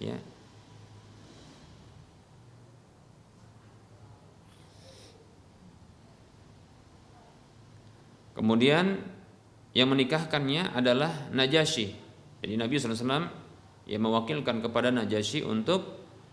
ya. 0.00 0.16
Kemudian 8.36 9.00
yang 9.72 9.88
menikahkannya 9.88 10.76
adalah 10.76 11.32
Najasyi. 11.32 12.05
Jadi 12.44 12.54
Nabi 12.54 12.74
SAW 12.76 13.26
ya 13.86 13.98
mewakilkan 13.98 14.60
kepada 14.60 14.90
Najasyi 14.92 15.46
untuk 15.46 15.82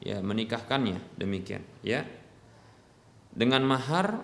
ya 0.03 0.19
menikahkannya 0.19 1.15
demikian 1.15 1.63
ya. 1.85 2.03
Dengan 3.33 3.65
mahar 3.65 4.21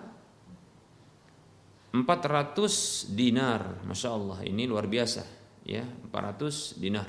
400 1.90 3.10
dinar, 3.10 3.82
masya 3.82 4.14
Allah 4.14 4.38
ini 4.46 4.62
luar 4.70 4.86
biasa 4.86 5.26
ya 5.66 5.82
400 5.82 6.78
dinar. 6.78 7.08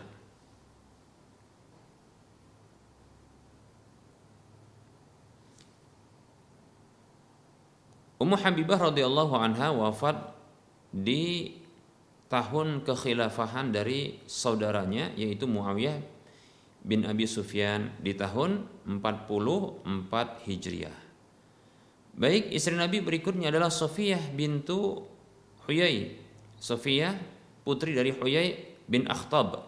Ummu 8.21 8.37
Habibah 8.37 8.77
radhiyallahu 8.77 9.33
anha 9.33 9.73
wafat 9.73 10.13
di 10.93 11.60
tahun 12.31 12.87
kekhilafahan 12.87 13.75
dari 13.75 14.23
saudaranya 14.23 15.11
yaitu 15.19 15.51
Muawiyah 15.51 15.99
bin 16.87 17.03
Abi 17.03 17.27
Sufyan 17.27 17.91
di 17.99 18.15
tahun 18.15 18.63
44 18.87 20.47
Hijriah. 20.47 20.97
Baik, 22.15 22.51
istri 22.55 22.75
Nabi 22.75 23.03
berikutnya 23.03 23.51
adalah 23.51 23.71
Sofiyah 23.71 24.31
bintu 24.35 25.03
Huyai. 25.67 26.15
Sofiyah 26.59 27.15
putri 27.67 27.95
dari 27.95 28.15
Huyai 28.15 28.79
bin 28.87 29.11
Akhtab. 29.11 29.67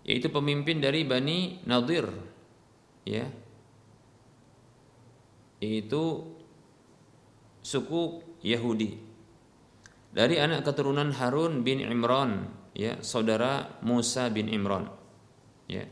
yaitu 0.00 0.32
pemimpin 0.32 0.80
dari 0.80 1.04
Bani 1.04 1.60
Nadir 1.68 2.08
ya 3.04 3.28
yaitu 5.60 6.24
suku 7.60 8.24
Yahudi 8.40 9.09
dari 10.10 10.42
anak 10.42 10.66
keturunan 10.66 11.14
Harun 11.14 11.62
bin 11.62 11.78
Imran 11.82 12.50
ya 12.74 12.98
saudara 13.02 13.80
Musa 13.86 14.30
bin 14.30 14.50
Imran 14.50 14.90
ya 15.70 15.86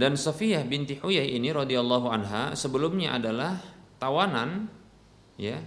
Dan 0.00 0.16
Safiyah 0.16 0.64
binti 0.64 0.96
Huyai 0.96 1.36
ini 1.36 1.52
radhiyallahu 1.52 2.08
anha 2.08 2.56
sebelumnya 2.56 3.20
adalah 3.20 3.60
tawanan 4.00 4.64
ya. 5.36 5.60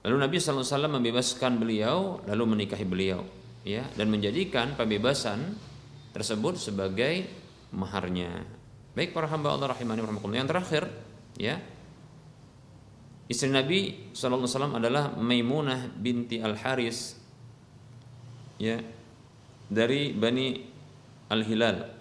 Lalu 0.00 0.16
Nabi 0.24 0.40
SAW 0.40 0.64
membebaskan 0.96 1.60
beliau 1.60 2.24
lalu 2.24 2.56
menikahi 2.56 2.88
beliau 2.88 3.20
ya 3.68 3.84
dan 4.00 4.08
menjadikan 4.08 4.72
pembebasan 4.80 5.60
tersebut 6.16 6.56
sebagai 6.56 7.28
maharnya. 7.76 8.55
Baik 8.96 9.12
para 9.12 9.28
hamba 9.28 9.52
Allah 9.52 9.76
rahimani 9.76 10.00
rahimakumullah. 10.00 10.40
Yang 10.40 10.50
terakhir 10.56 10.82
ya 11.36 11.60
istri 13.28 13.52
Nabi 13.52 14.08
SAW 14.16 14.80
adalah 14.80 15.12
Maimunah 15.20 15.92
binti 15.92 16.40
Al 16.40 16.56
Haris 16.56 17.20
ya 18.56 18.80
dari 19.68 20.16
Bani 20.16 20.64
Al 21.28 21.42
Hilal 21.44 21.96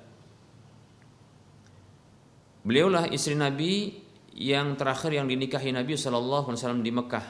Beliaulah 2.66 3.06
istri 3.14 3.38
Nabi 3.38 3.94
yang 4.34 4.74
terakhir 4.74 5.14
yang 5.14 5.30
dinikahi 5.30 5.70
Nabi 5.70 5.94
Wasallam 5.94 6.82
di 6.82 6.90
Mekah. 6.90 7.26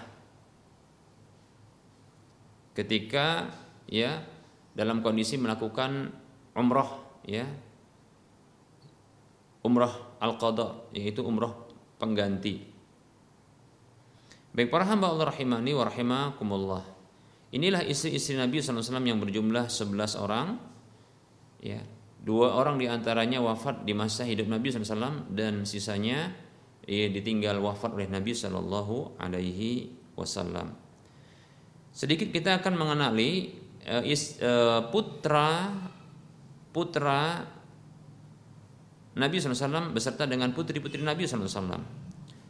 Ketika 2.71 3.51
ya 3.91 4.23
dalam 4.71 5.04
kondisi 5.04 5.36
melakukan 5.36 6.08
umroh 6.56 7.19
ya 7.28 7.43
umroh 9.65 10.21
al 10.21 10.38
qadha 10.38 10.93
yaitu 10.93 11.25
umroh 11.25 11.65
pengganti. 11.97 12.62
Baik 14.54 14.69
para 14.69 14.86
hamba 14.86 15.10
Allah 15.10 15.34
rahimani 15.34 15.73
wa 15.73 15.84
rahimakumullah. 15.89 16.84
Inilah 17.51 17.82
istri-istri 17.84 18.38
Nabi 18.38 18.62
SAW 18.62 19.01
yang 19.01 19.17
berjumlah 19.17 19.67
11 19.67 20.21
orang 20.21 20.60
ya 21.60 21.82
Dua 22.25 22.58
orang 22.58 22.82
di 22.82 22.89
antaranya 22.89 23.38
wafat 23.38 23.86
di 23.86 23.93
masa 23.93 24.25
hidup 24.25 24.49
Nabi 24.49 24.73
SAW 24.73 25.30
dan 25.30 25.62
sisanya 25.62 26.34
ia 26.89 27.06
ditinggal 27.06 27.62
wafat 27.62 27.93
oleh 27.93 28.10
Nabi 28.10 28.34
Shallallahu 28.34 29.21
Alaihi 29.21 29.93
Wasallam. 30.17 30.73
Sedikit 31.93 32.34
kita 32.34 32.58
akan 32.58 32.82
mengenali 32.82 33.54
uh, 33.86 34.01
is, 34.01 34.41
uh, 34.41 34.89
putra 34.89 35.69
putra 36.73 37.45
Nabi 39.15 39.39
SAW 39.39 39.95
beserta 39.95 40.28
dengan 40.28 40.51
putri-putri 40.51 40.99
Nabi 40.99 41.23
SAW. 41.23 41.80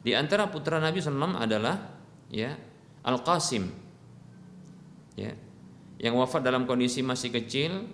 Di 0.01 0.13
antara 0.17 0.49
putra 0.49 0.81
Nabi 0.81 1.01
SAW 1.01 1.37
adalah 1.37 1.77
ya 2.29 2.57
Al 3.05 3.21
Qasim, 3.21 3.69
ya, 5.13 5.29
yang 6.01 6.17
wafat 6.17 6.41
dalam 6.41 6.65
kondisi 6.65 7.05
masih 7.05 7.29
kecil 7.29 7.85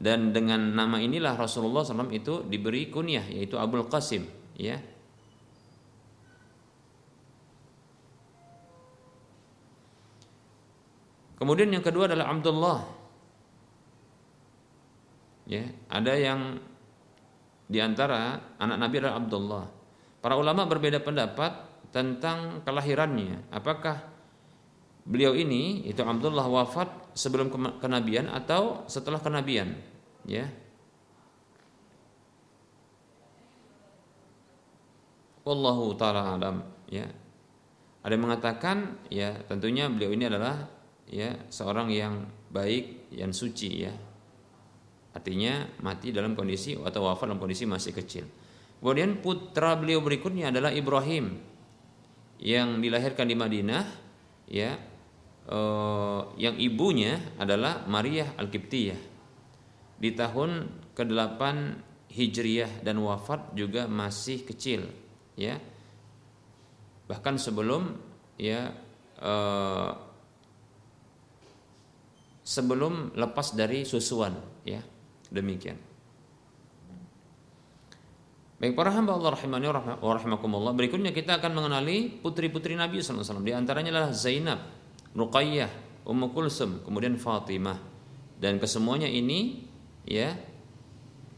dan 0.00 0.32
dengan 0.32 0.72
nama 0.72 0.96
inilah 1.00 1.36
Rasulullah 1.36 1.84
SAW 1.84 2.08
itu 2.14 2.46
diberi 2.48 2.88
kunyah 2.88 3.28
yaitu 3.28 3.58
Abul 3.60 3.84
Qasim 3.90 4.24
ya 4.56 4.78
Kemudian 11.38 11.70
yang 11.70 11.86
kedua 11.86 12.10
adalah 12.10 12.34
Abdullah. 12.34 12.82
Ya, 15.46 15.70
ada 15.86 16.18
yang 16.18 16.58
di 17.68 17.78
antara 17.84 18.40
anak 18.56 18.78
Nabi 18.80 18.94
adalah 18.98 19.16
Abdullah. 19.20 19.64
Para 20.18 20.34
ulama 20.40 20.64
berbeda 20.64 21.04
pendapat 21.04 21.52
tentang 21.92 22.64
kelahirannya. 22.64 23.52
Apakah 23.52 24.08
beliau 25.04 25.36
ini 25.36 25.84
itu 25.84 26.00
Abdullah 26.00 26.48
wafat 26.48 27.12
sebelum 27.12 27.52
kenabian 27.78 28.32
atau 28.32 28.88
setelah 28.88 29.20
kenabian? 29.20 29.76
Ya. 30.24 30.48
Wallahu 35.44 35.92
taala 35.94 36.34
alam. 36.40 36.64
Ya. 36.88 37.08
Ada 38.00 38.16
yang 38.16 38.24
mengatakan 38.24 38.76
ya 39.12 39.36
tentunya 39.44 39.92
beliau 39.92 40.16
ini 40.16 40.24
adalah 40.24 40.64
ya 41.04 41.36
seorang 41.52 41.92
yang 41.92 42.24
baik 42.48 43.12
yang 43.12 43.32
suci 43.32 43.84
ya 43.84 43.92
artinya 45.12 45.66
mati 45.80 46.12
dalam 46.12 46.36
kondisi 46.36 46.76
atau 46.76 47.08
wafat 47.08 47.32
dalam 47.32 47.40
kondisi 47.40 47.64
masih 47.64 47.92
kecil. 47.96 48.24
Kemudian 48.78 49.18
putra 49.18 49.74
beliau 49.74 49.98
berikutnya 49.98 50.54
adalah 50.54 50.70
Ibrahim 50.70 51.34
yang 52.38 52.78
dilahirkan 52.78 53.26
di 53.26 53.34
Madinah 53.34 53.84
ya 54.46 54.78
uh, 55.50 56.30
yang 56.38 56.54
ibunya 56.54 57.18
adalah 57.42 57.82
Maria 57.90 58.30
Al-Qibtiyah 58.38 59.00
di 59.98 60.10
tahun 60.14 60.70
ke-8 60.94 61.42
Hijriyah 62.08 62.86
dan 62.86 63.02
wafat 63.02 63.52
juga 63.58 63.90
masih 63.90 64.46
kecil 64.46 64.86
ya. 65.34 65.58
Bahkan 67.10 67.34
sebelum 67.40 67.98
ya 68.38 68.70
uh, 69.18 69.90
sebelum 72.46 73.12
lepas 73.18 73.52
dari 73.52 73.84
susuan 73.84 74.32
ya 74.64 74.80
demikian 75.30 75.78
Baik 78.58 78.74
para 78.74 78.90
hamba 78.90 79.14
Allah 79.14 79.38
rahimani 79.38 79.70
wa 79.70 80.12
rahimakumullah 80.18 80.74
Berikutnya 80.74 81.14
kita 81.14 81.38
akan 81.38 81.62
mengenali 81.62 82.10
putri-putri 82.10 82.74
Nabi 82.74 82.98
SAW 82.98 83.38
Di 83.46 83.54
antaranya 83.54 83.94
adalah 83.94 84.10
Zainab 84.10 84.58
Ruqayyah, 85.18 86.04
Ummu 86.04 86.30
Kulsum, 86.30 86.84
kemudian 86.84 87.16
Fatimah. 87.16 87.80
Dan 88.38 88.62
kesemuanya 88.62 89.10
ini 89.10 89.66
ya 90.06 90.36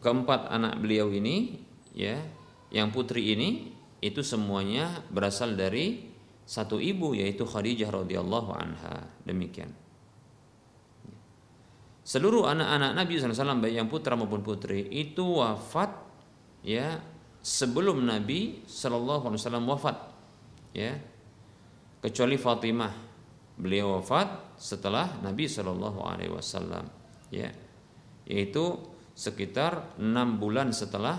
keempat 0.05 0.53
anak 0.53 0.85
beliau 0.85 1.09
ini 1.09 1.65
ya 1.97 2.21
yang 2.69 2.93
putri 2.93 3.33
ini 3.33 3.73
itu 4.05 4.21
semuanya 4.21 5.01
berasal 5.09 5.57
dari 5.57 6.13
satu 6.45 6.77
ibu 6.77 7.17
yaitu 7.17 7.49
Khadijah 7.49 7.89
radhiyallahu 7.89 8.51
anha. 8.53 9.09
Demikian. 9.25 9.73
Seluruh 12.11 12.51
anak-anak 12.51 12.99
Nabi 12.99 13.23
SAW 13.23 13.63
baik 13.63 13.75
yang 13.79 13.87
putra 13.87 14.19
maupun 14.19 14.43
putri 14.43 14.83
itu 14.91 15.23
wafat 15.23 15.95
ya 16.67 16.99
sebelum 17.39 18.03
Nabi 18.03 18.67
SAW 18.67 19.63
wafat 19.71 19.97
ya. 20.75 20.99
Kecuali 22.03 22.35
Fatimah. 22.35 22.91
Beliau 23.61 24.03
wafat 24.03 24.59
setelah 24.59 25.23
Nabi 25.23 25.47
Shallallahu 25.47 26.03
Alaihi 26.03 26.35
Wasallam 26.35 26.91
ya. 27.31 27.47
Yaitu 28.27 28.75
sekitar 29.15 29.95
enam 30.03 30.43
bulan 30.43 30.75
setelah 30.75 31.15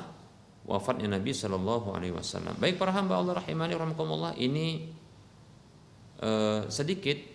wafatnya 0.67 1.07
Nabi 1.07 1.31
Shallallahu 1.31 1.95
Alaihi 1.95 2.11
Wasallam. 2.11 2.59
Baik 2.59 2.75
para 2.75 2.91
hamba 2.91 3.15
Allah 3.15 3.39
rahimani 3.39 3.79
rahmatullah 3.79 4.35
ini 4.35 4.91
eh, 6.19 6.67
sedikit 6.67 7.30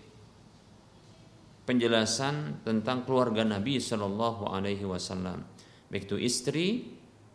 penjelasan 1.67 2.63
tentang 2.63 3.03
keluarga 3.03 3.43
Nabi 3.43 3.83
Shallallahu 3.83 4.49
Alaihi 4.49 4.87
Wasallam 4.87 5.43
baik 5.91 6.07
itu 6.07 6.17
istri 6.17 6.67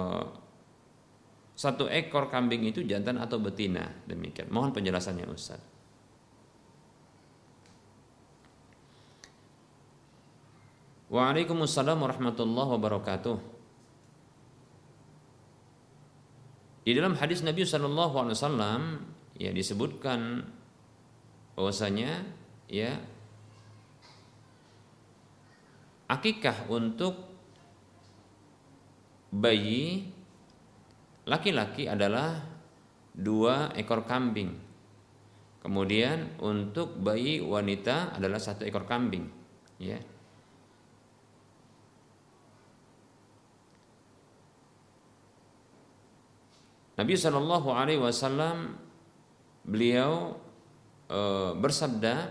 satu 1.53 1.93
ekor 1.93 2.33
kambing 2.33 2.65
itu 2.65 2.81
jantan 2.89 3.21
atau 3.21 3.37
betina. 3.37 3.85
Demikian. 4.09 4.49
Mohon 4.49 4.81
penjelasannya 4.81 5.29
Ustadz 5.29 5.72
Waalaikumsalam 11.13 12.01
warahmatullahi 12.01 12.73
wabarakatuh. 12.73 13.37
Di 16.89 16.97
dalam 16.97 17.13
hadis 17.21 17.45
Nabi 17.45 17.69
Shallallahu 17.69 18.17
Alaihi 18.17 18.37
Wasallam 18.41 18.81
ya 19.37 19.53
disebutkan 19.53 20.41
bahwasanya 21.53 22.25
ya 22.65 22.97
akikah 26.09 26.65
untuk 26.73 27.29
bayi 29.29 30.09
laki-laki 31.29 31.93
adalah 31.93 32.41
dua 33.13 33.69
ekor 33.77 34.09
kambing. 34.09 34.57
Kemudian 35.61 36.41
untuk 36.41 36.97
bayi 37.05 37.45
wanita 37.45 38.17
adalah 38.17 38.41
satu 38.41 38.65
ekor 38.65 38.89
kambing. 38.89 39.29
Ya. 39.77 40.01
Nabi 46.93 47.15
Shallallahu 47.17 47.69
Alaihi 47.73 48.01
Wasallam 48.01 48.77
beliau 49.65 50.37
e, 51.09 51.21
bersabda, 51.57 52.29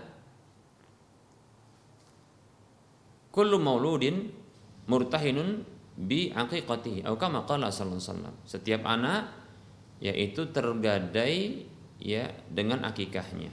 "Kullu 3.34 3.58
mauludin 3.58 4.30
murtahinun 4.86 5.66
bi 5.98 6.30
aqiqatihi." 6.30 7.02
Atau 7.02 7.18
kama 7.18 7.42
qala 7.48 7.74
alaihi 7.74 7.98
wasallam. 7.98 8.34
Setiap 8.46 8.86
anak 8.86 9.34
yaitu 10.02 10.50
tergadai 10.50 11.66
ya 12.02 12.30
dengan 12.50 12.82
akikahnya. 12.86 13.50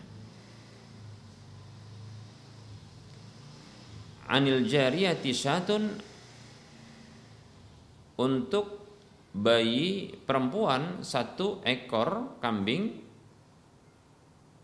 Anil 4.30 4.62
jariyati 4.66 5.34
syatun 5.34 5.90
untuk 8.18 8.79
bayi 9.34 10.10
perempuan 10.26 11.06
satu 11.06 11.62
ekor 11.66 12.42
kambing. 12.42 13.06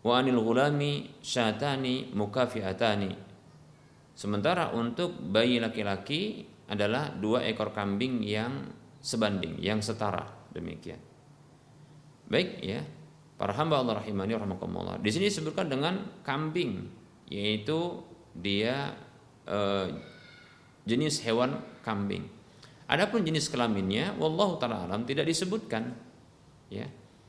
Wa 0.06 0.22
anil 0.22 0.38
gulami 0.38 1.18
syatani 1.18 2.14
mukafiatani. 2.14 3.10
Sementara 4.14 4.70
untuk 4.72 5.18
bayi 5.18 5.58
laki-laki 5.58 6.46
adalah 6.70 7.10
dua 7.10 7.42
ekor 7.46 7.74
kambing 7.74 8.22
yang 8.22 8.70
sebanding 9.02 9.58
yang 9.58 9.82
setara. 9.82 10.24
Demikian. 10.54 10.98
Baik 12.30 12.62
ya. 12.62 12.82
Para 13.36 13.52
hamba 13.52 13.82
Allah 13.82 14.00
rahimani 14.00 14.32
rahimakumullah. 14.32 14.96
Di 15.02 15.12
sini 15.12 15.28
disebutkan 15.28 15.68
dengan 15.68 16.22
kambing 16.24 16.88
yaitu 17.28 18.00
dia 18.32 18.94
eh, 19.44 19.90
jenis 20.86 21.20
hewan 21.26 21.58
kambing 21.82 22.35
Adapun 22.86 23.26
jenis 23.26 23.50
kelaminnya, 23.50 24.14
wallahu 24.14 24.62
taala 24.62 24.86
alam 24.86 25.02
tidak 25.02 25.26
disebutkan. 25.26 25.90
Ya. 26.70 26.86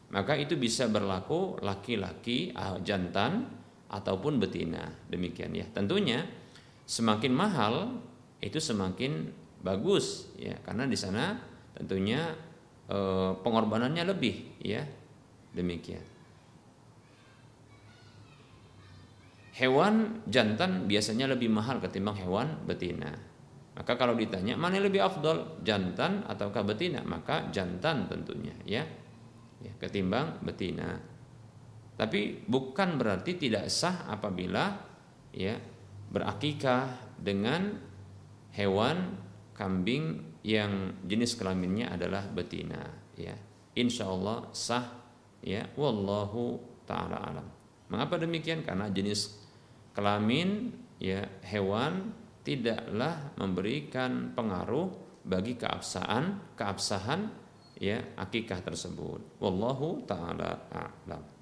Maka 0.08 0.40
itu 0.40 0.56
bisa 0.56 0.88
berlaku 0.88 1.60
laki-laki, 1.60 2.54
ah, 2.56 2.80
jantan 2.80 3.44
ataupun 3.92 4.40
betina. 4.40 4.88
Demikian 5.08 5.56
ya. 5.56 5.66
Tentunya 5.72 6.24
semakin 6.88 7.34
mahal 7.36 8.00
itu 8.40 8.62
semakin 8.62 9.28
bagus 9.58 10.30
ya 10.38 10.54
karena 10.62 10.86
di 10.86 10.94
sana 10.94 11.36
tentunya 11.74 12.32
e, 12.88 12.98
pengorbanannya 13.42 14.04
lebih 14.08 14.62
ya. 14.62 14.84
Demikian. 15.52 16.06
Hewan 19.58 20.22
jantan 20.30 20.86
biasanya 20.86 21.34
lebih 21.34 21.50
mahal 21.50 21.82
ketimbang 21.82 22.22
hewan 22.22 22.62
betina. 22.70 23.10
Maka 23.78 23.94
kalau 23.94 24.18
ditanya 24.18 24.58
mana 24.58 24.82
lebih 24.82 25.06
afdol, 25.06 25.62
jantan 25.62 26.26
ataukah 26.26 26.66
betina? 26.66 27.06
Maka 27.06 27.54
jantan 27.54 28.10
tentunya 28.10 28.58
ya. 28.66 28.82
ya 29.62 29.74
ketimbang 29.78 30.42
betina. 30.42 30.98
Tapi 31.94 32.42
bukan 32.46 32.98
berarti 32.98 33.38
tidak 33.38 33.70
sah 33.70 34.10
apabila 34.10 34.74
ya 35.30 35.62
berakikah 36.10 37.14
dengan 37.22 37.78
hewan 38.58 39.14
kambing 39.54 40.38
yang 40.42 40.98
jenis 41.06 41.38
kelaminnya 41.38 41.94
adalah 41.94 42.26
betina 42.34 42.82
ya. 43.14 43.38
Insya 43.78 44.10
Allah 44.10 44.50
sah 44.58 44.86
ya 45.46 45.70
wallahu 45.78 46.58
taala 46.90 47.18
alam. 47.22 47.48
Mengapa 47.94 48.18
demikian? 48.18 48.66
Karena 48.66 48.90
jenis 48.90 49.38
kelamin 49.94 50.74
ya 50.98 51.26
hewan 51.46 52.14
tidaklah 52.48 53.36
memberikan 53.36 54.32
pengaruh 54.32 54.88
bagi 55.28 55.60
keabsahan 55.60 56.56
keabsahan 56.56 57.28
ya 57.76 58.16
akikah 58.16 58.64
tersebut. 58.64 59.44
Wallahu 59.44 60.08
taala 60.08 60.72
a'lam. 60.72 61.37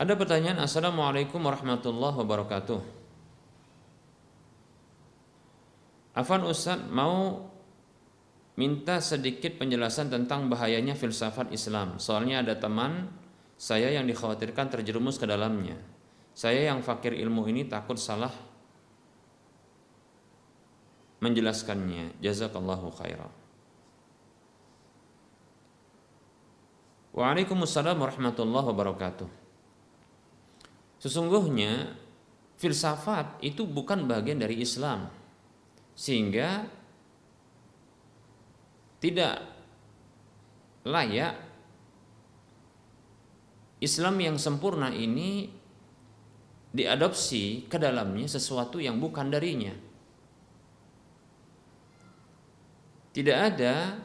Ada 0.00 0.16
pertanyaan 0.16 0.64
Assalamualaikum 0.64 1.44
warahmatullahi 1.44 2.16
wabarakatuh. 2.24 2.80
Afan 6.16 6.40
Ustaz 6.48 6.80
mau 6.88 7.44
minta 8.56 8.96
sedikit 9.04 9.60
penjelasan 9.60 10.08
tentang 10.08 10.48
bahayanya 10.48 10.96
filsafat 10.96 11.52
Islam. 11.52 12.00
Soalnya 12.00 12.40
ada 12.40 12.56
teman 12.56 13.12
saya 13.60 13.92
yang 13.92 14.08
dikhawatirkan 14.08 14.72
terjerumus 14.72 15.20
ke 15.20 15.28
dalamnya. 15.28 15.76
Saya 16.32 16.72
yang 16.72 16.80
fakir 16.80 17.12
ilmu 17.12 17.44
ini 17.52 17.68
takut 17.68 18.00
salah 18.00 18.32
menjelaskannya. 21.20 22.16
Jazakallahu 22.24 22.88
khairan. 22.96 23.28
Waalaikumsalam 27.12 28.00
warahmatullahi 28.00 28.64
wabarakatuh 28.64 29.49
Sesungguhnya 31.00 31.96
filsafat 32.60 33.40
itu 33.40 33.64
bukan 33.64 34.04
bagian 34.04 34.36
dari 34.36 34.60
Islam. 34.60 35.08
Sehingga 35.96 36.68
tidak 39.00 39.40
layak 40.84 41.34
Islam 43.80 44.20
yang 44.20 44.36
sempurna 44.36 44.92
ini 44.92 45.48
diadopsi 46.70 47.64
ke 47.64 47.80
dalamnya 47.80 48.28
sesuatu 48.28 48.76
yang 48.76 49.00
bukan 49.00 49.32
darinya. 49.32 49.72
Tidak 53.10 53.38
ada 53.40 53.96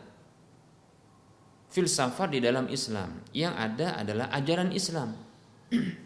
filsafat 1.69 2.31
di 2.31 2.39
dalam 2.39 2.71
Islam. 2.71 3.19
Yang 3.35 3.53
ada 3.59 3.87
adalah 3.99 4.27
ajaran 4.31 4.71
Islam. 4.71 5.11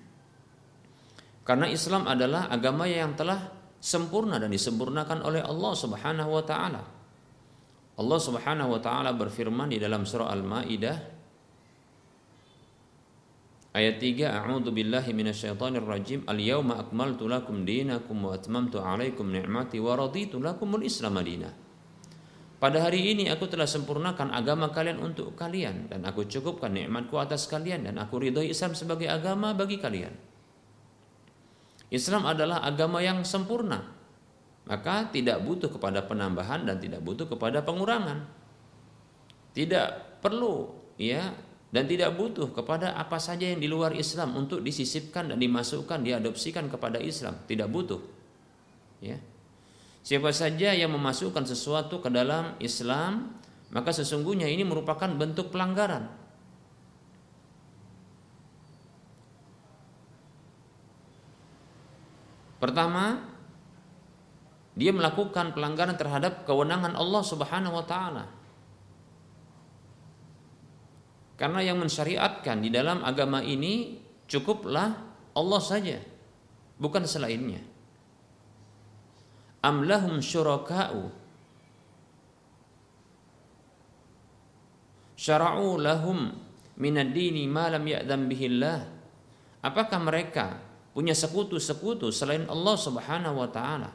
Karena 1.49 1.65
Islam 1.65 2.05
adalah 2.05 2.45
agama 2.45 2.85
yang 2.85 3.17
telah 3.17 3.49
sempurna 3.81 4.37
dan 4.37 4.53
disempurnakan 4.53 5.25
oleh 5.25 5.41
Allah 5.41 5.73
Subhanahu 5.73 6.29
wa 6.29 6.45
taala. 6.45 6.83
Allah 7.97 8.19
Subhanahu 8.21 8.77
wa 8.77 8.77
taala 8.77 9.17
berfirman 9.17 9.73
di 9.73 9.81
dalam 9.81 10.05
surah 10.05 10.29
Al-Maidah 10.29 10.97
ayat 13.73 13.97
3 13.97 14.29
A'udzu 14.29 14.69
billahi 14.69 15.09
minasyaitonir 15.09 15.89
rajim 15.89 16.21
Al-yauma 16.29 16.85
akmaltu 16.85 17.25
lakum 17.25 17.65
dinakum 17.65 18.29
wa 18.29 18.37
atmamtu 18.37 18.85
'alaikum 18.85 19.33
ni'mati 19.33 19.81
wa 19.81 19.97
raditu 19.97 20.37
lakumul 20.37 20.85
Islam. 20.85 21.17
Pada 22.61 22.77
hari 22.77 23.09
ini 23.09 23.25
aku 23.25 23.49
telah 23.49 23.65
sempurnakan 23.65 24.37
agama 24.37 24.69
kalian 24.69 25.01
untuk 25.01 25.33
kalian 25.33 25.89
dan 25.89 26.05
aku 26.05 26.29
cukupkan 26.29 26.69
nikmatku 26.77 27.17
atas 27.17 27.49
kalian 27.49 27.89
dan 27.89 27.97
aku 27.97 28.21
ridhoi 28.21 28.53
Islam 28.53 28.77
sebagai 28.77 29.09
agama 29.09 29.57
bagi 29.57 29.81
kalian. 29.81 30.28
Islam 31.89 32.25
adalah 32.29 32.61
agama 32.61 33.01
yang 33.01 33.25
sempurna. 33.25 33.81
Maka 34.69 35.09
tidak 35.09 35.41
butuh 35.41 35.73
kepada 35.73 36.05
penambahan 36.05 36.61
dan 36.61 36.77
tidak 36.77 37.01
butuh 37.01 37.25
kepada 37.25 37.65
pengurangan. 37.65 38.29
Tidak 39.57 40.21
perlu 40.21 40.69
ya 41.01 41.33
dan 41.73 41.89
tidak 41.89 42.13
butuh 42.13 42.53
kepada 42.53 42.93
apa 42.93 43.17
saja 43.17 43.49
yang 43.49 43.57
di 43.57 43.65
luar 43.65 43.97
Islam 43.97 44.37
untuk 44.37 44.61
disisipkan 44.61 45.33
dan 45.33 45.41
dimasukkan, 45.41 46.05
diadopsikan 46.05 46.69
kepada 46.69 47.01
Islam. 47.01 47.33
Tidak 47.49 47.65
butuh. 47.65 48.01
Ya. 49.01 49.17
Siapa 50.05 50.29
saja 50.33 50.73
yang 50.73 50.93
memasukkan 50.93 51.45
sesuatu 51.45 52.01
ke 52.01 52.09
dalam 52.13 52.57
Islam, 52.61 53.37
maka 53.69 53.93
sesungguhnya 53.93 54.49
ini 54.49 54.65
merupakan 54.65 55.09
bentuk 55.13 55.53
pelanggaran. 55.53 56.09
Pertama, 62.59 63.23
dia 64.75 64.91
melakukan 64.91 65.55
pelanggaran 65.55 65.95
terhadap 65.95 66.43
kewenangan 66.43 66.95
Allah 66.95 67.23
Subhanahu 67.23 67.75
wa 67.79 67.85
taala. 67.87 68.25
Karena 71.39 71.63
yang 71.63 71.79
mensyariatkan 71.79 72.59
di 72.59 72.67
dalam 72.67 72.99
agama 72.99 73.39
ini 73.39 73.95
cukuplah 74.27 74.91
Allah 75.31 75.61
saja, 75.63 76.03
bukan 76.75 77.07
selainnya. 77.07 77.63
Amlahum 79.63 80.19
syuraka'u 80.19 81.11
syara'u 85.19 85.75
lahum 85.75 86.31
minad 86.79 87.11
dini 87.11 87.43
ma 87.47 87.67
lam 87.67 87.83
ya'dam 87.83 88.31
bihillah. 88.31 88.79
Apakah 89.59 89.99
mereka 89.99 90.68
punya 90.99 91.15
sekutu-sekutu 91.15 92.11
selain 92.11 92.43
Allah 92.51 92.75
Subhanahu 92.75 93.39
wa 93.39 93.47
taala. 93.47 93.87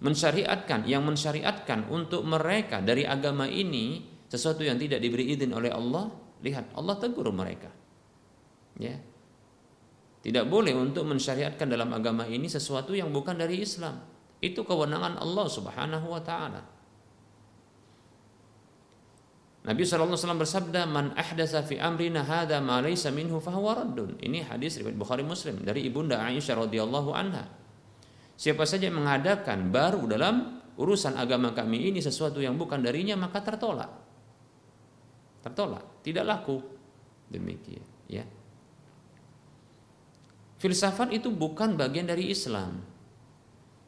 Mensyariatkan 0.00 0.88
yang 0.88 1.04
mensyariatkan 1.04 1.92
untuk 1.92 2.24
mereka 2.24 2.80
dari 2.80 3.04
agama 3.04 3.44
ini 3.44 4.00
sesuatu 4.32 4.64
yang 4.64 4.80
tidak 4.80 5.04
diberi 5.04 5.28
izin 5.36 5.52
oleh 5.52 5.68
Allah, 5.68 6.08
lihat 6.40 6.72
Allah 6.72 6.96
tegur 6.96 7.28
mereka. 7.36 7.68
Ya. 8.80 8.96
Tidak 10.24 10.48
boleh 10.48 10.72
untuk 10.72 11.04
mensyariatkan 11.04 11.68
dalam 11.68 11.92
agama 11.92 12.24
ini 12.24 12.48
sesuatu 12.48 12.96
yang 12.96 13.12
bukan 13.12 13.36
dari 13.36 13.60
Islam. 13.60 14.00
Itu 14.40 14.64
kewenangan 14.64 15.20
Allah 15.20 15.46
Subhanahu 15.52 16.16
wa 16.16 16.24
taala. 16.24 16.64
Nabi 19.60 19.84
SAW 19.84 20.40
bersabda, 20.40 20.88
"Man 20.88 21.12
ahdasa 21.12 21.60
fi 21.60 21.76
amrina 21.76 22.24
hadza 22.24 22.64
ma 22.64 22.80
laysa 22.80 23.12
minhu 23.12 23.44
fahuwa 23.44 23.84
raddun." 23.84 24.16
Ini 24.16 24.48
hadis 24.48 24.80
riwayat 24.80 24.96
Bukhari 24.96 25.20
Muslim 25.20 25.60
dari 25.60 25.84
Ibunda 25.84 26.16
Aisyah 26.16 26.64
radhiyallahu 26.64 27.12
anha. 27.12 27.44
Siapa 28.40 28.64
saja 28.64 28.88
yang 28.88 29.04
mengadakan 29.04 29.68
baru 29.68 30.08
dalam 30.08 30.64
urusan 30.80 31.12
agama 31.20 31.52
kami 31.52 31.92
ini 31.92 32.00
sesuatu 32.00 32.40
yang 32.40 32.56
bukan 32.56 32.80
darinya 32.80 33.20
maka 33.20 33.44
tertolak. 33.44 33.92
Tertolak, 35.44 36.00
tidak 36.00 36.24
laku. 36.24 36.56
Demikian, 37.28 37.84
ya. 38.08 38.24
Filsafat 40.56 41.12
itu 41.12 41.28
bukan 41.28 41.76
bagian 41.76 42.08
dari 42.08 42.32
Islam. 42.32 42.80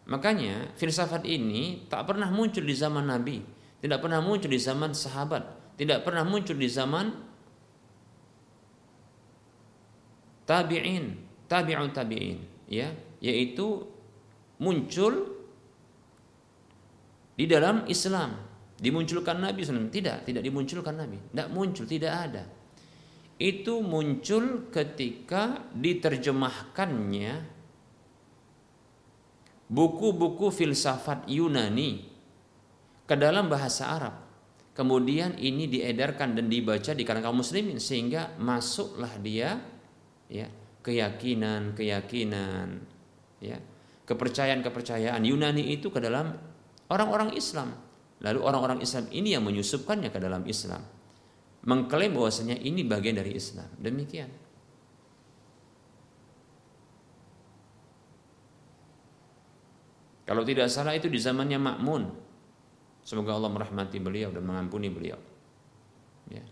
Makanya 0.09 0.77
filsafat 0.77 1.25
ini 1.25 1.89
tak 1.89 2.13
pernah 2.13 2.29
muncul 2.29 2.65
di 2.65 2.77
zaman 2.77 3.09
Nabi, 3.09 3.41
tidak 3.81 4.05
pernah 4.05 4.21
muncul 4.21 4.53
di 4.53 4.61
zaman 4.61 4.93
sahabat, 4.93 5.62
tidak 5.83 6.07
pernah 6.07 6.23
muncul 6.23 6.55
di 6.55 6.71
zaman 6.71 7.11
tabi'in, 10.47 11.05
tabi'un 11.51 11.91
tabi'in, 11.91 12.39
ya, 12.71 12.95
yaitu 13.19 13.83
muncul 14.63 15.43
di 17.35 17.45
dalam 17.51 17.89
Islam. 17.91 18.55
Dimunculkan 18.83 19.39
Nabi 19.39 19.63
SAW. 19.63 19.95
Tidak, 19.95 20.27
tidak 20.27 20.43
dimunculkan 20.43 20.99
Nabi. 20.99 21.15
Tidak 21.15 21.49
muncul, 21.55 21.87
tidak 21.87 22.13
ada. 22.19 22.43
Itu 23.39 23.79
muncul 23.79 24.71
ketika 24.75 25.71
diterjemahkannya 25.71 27.33
buku-buku 29.71 30.51
filsafat 30.51 31.31
Yunani 31.31 32.07
ke 33.07 33.15
dalam 33.19 33.47
bahasa 33.51 33.91
Arab. 33.91 34.15
Kemudian 34.73 35.37
ini 35.37 35.69
diedarkan 35.69 36.33
dan 36.33 36.49
dibaca 36.49 36.97
di 36.97 37.05
kalangan 37.05 37.29
kaum 37.29 37.45
muslimin 37.45 37.77
sehingga 37.77 38.33
masuklah 38.41 39.13
dia 39.21 39.61
ya 40.33 40.49
keyakinan-keyakinan 40.81 42.81
ya 43.45 43.61
kepercayaan-kepercayaan 44.09 45.21
Yunani 45.29 45.77
itu 45.77 45.93
ke 45.93 46.01
dalam 46.01 46.33
orang-orang 46.89 47.37
Islam. 47.37 47.77
Lalu 48.25 48.41
orang-orang 48.41 48.81
Islam 48.81 49.13
ini 49.13 49.37
yang 49.37 49.45
menyusupkannya 49.45 50.09
ke 50.09 50.17
dalam 50.17 50.49
Islam. 50.49 50.81
Mengklaim 51.69 52.17
bahwasanya 52.17 52.57
ini 52.57 52.81
bagian 52.87 53.21
dari 53.21 53.37
Islam. 53.37 53.69
Demikian. 53.77 54.31
Kalau 60.23 60.47
tidak 60.47 60.71
salah 60.71 60.95
itu 60.97 61.11
di 61.13 61.21
zamannya 61.21 61.61
Makmun 61.61 62.22
Semoga 63.03 63.35
Allah 63.35 63.51
merahmati 63.51 63.99
beliau 63.99 64.31
dan 64.31 64.47
mengampuni 64.47 64.87
beliau. 64.87 65.19
Ya. 66.31 66.43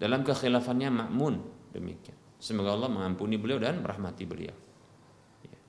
Dalam 0.00 0.24
kekhilafannya 0.24 0.88
makmun 0.88 1.44
demikian. 1.76 2.16
Semoga 2.40 2.72
Allah 2.72 2.88
mengampuni 2.88 3.36
beliau 3.36 3.60
dan 3.60 3.84
merahmati 3.84 4.24
beliau. 4.24 4.56
Ya. 5.44 5.60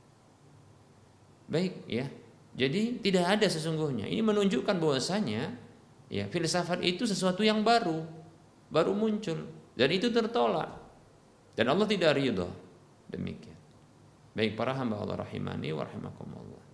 Baik 1.51 1.73
ya. 1.89 2.07
Jadi 2.55 3.03
tidak 3.03 3.39
ada 3.39 3.47
sesungguhnya. 3.51 4.07
Ini 4.07 4.23
menunjukkan 4.23 4.79
bahwasanya 4.79 5.53
ya 6.09 6.25
filsafat 6.31 6.81
itu 6.81 7.05
sesuatu 7.05 7.43
yang 7.45 7.61
baru, 7.61 8.03
baru 8.71 8.95
muncul 8.95 9.45
dan 9.75 9.89
itu 9.91 10.11
tertolak. 10.11 10.79
Dan 11.59 11.75
Allah 11.75 11.87
tidak 11.91 12.15
ridho. 12.15 12.47
Demikian. 13.11 13.57
Baik 14.31 14.55
para 14.55 14.71
hamba 14.77 15.01
Allah 15.01 15.27
rahimani 15.27 15.75
wa 15.75 15.83
rahimakumullah. 15.83 16.68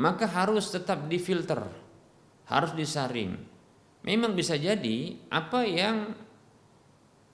Maka 0.00 0.24
harus 0.24 0.72
tetap 0.72 1.04
difilter, 1.12 1.60
harus 2.48 2.72
disaring. 2.72 3.36
Memang 4.00 4.32
bisa 4.32 4.56
jadi 4.56 5.20
apa 5.28 5.68
yang 5.68 6.16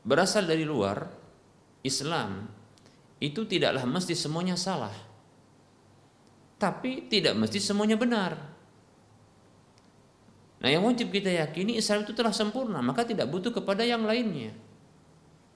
berasal 0.03 0.51
dari 0.51 0.67
luar 0.67 1.07
Islam 1.87 2.51
itu 3.23 3.47
tidaklah 3.47 3.87
mesti 3.87 4.19
semuanya 4.19 4.59
salah. 4.59 4.93
Tapi 6.59 7.07
tidak 7.07 7.39
mesti 7.39 7.63
semuanya 7.63 7.95
benar. 7.95 8.35
Nah, 10.57 10.69
yang 10.73 10.83
wajib 10.83 11.15
kita 11.15 11.31
yakini 11.31 11.79
Islam 11.79 12.03
itu 12.03 12.17
telah 12.17 12.35
sempurna, 12.35 12.83
maka 12.83 13.07
tidak 13.07 13.31
butuh 13.31 13.55
kepada 13.55 13.87
yang 13.87 14.03
lainnya. 14.03 14.51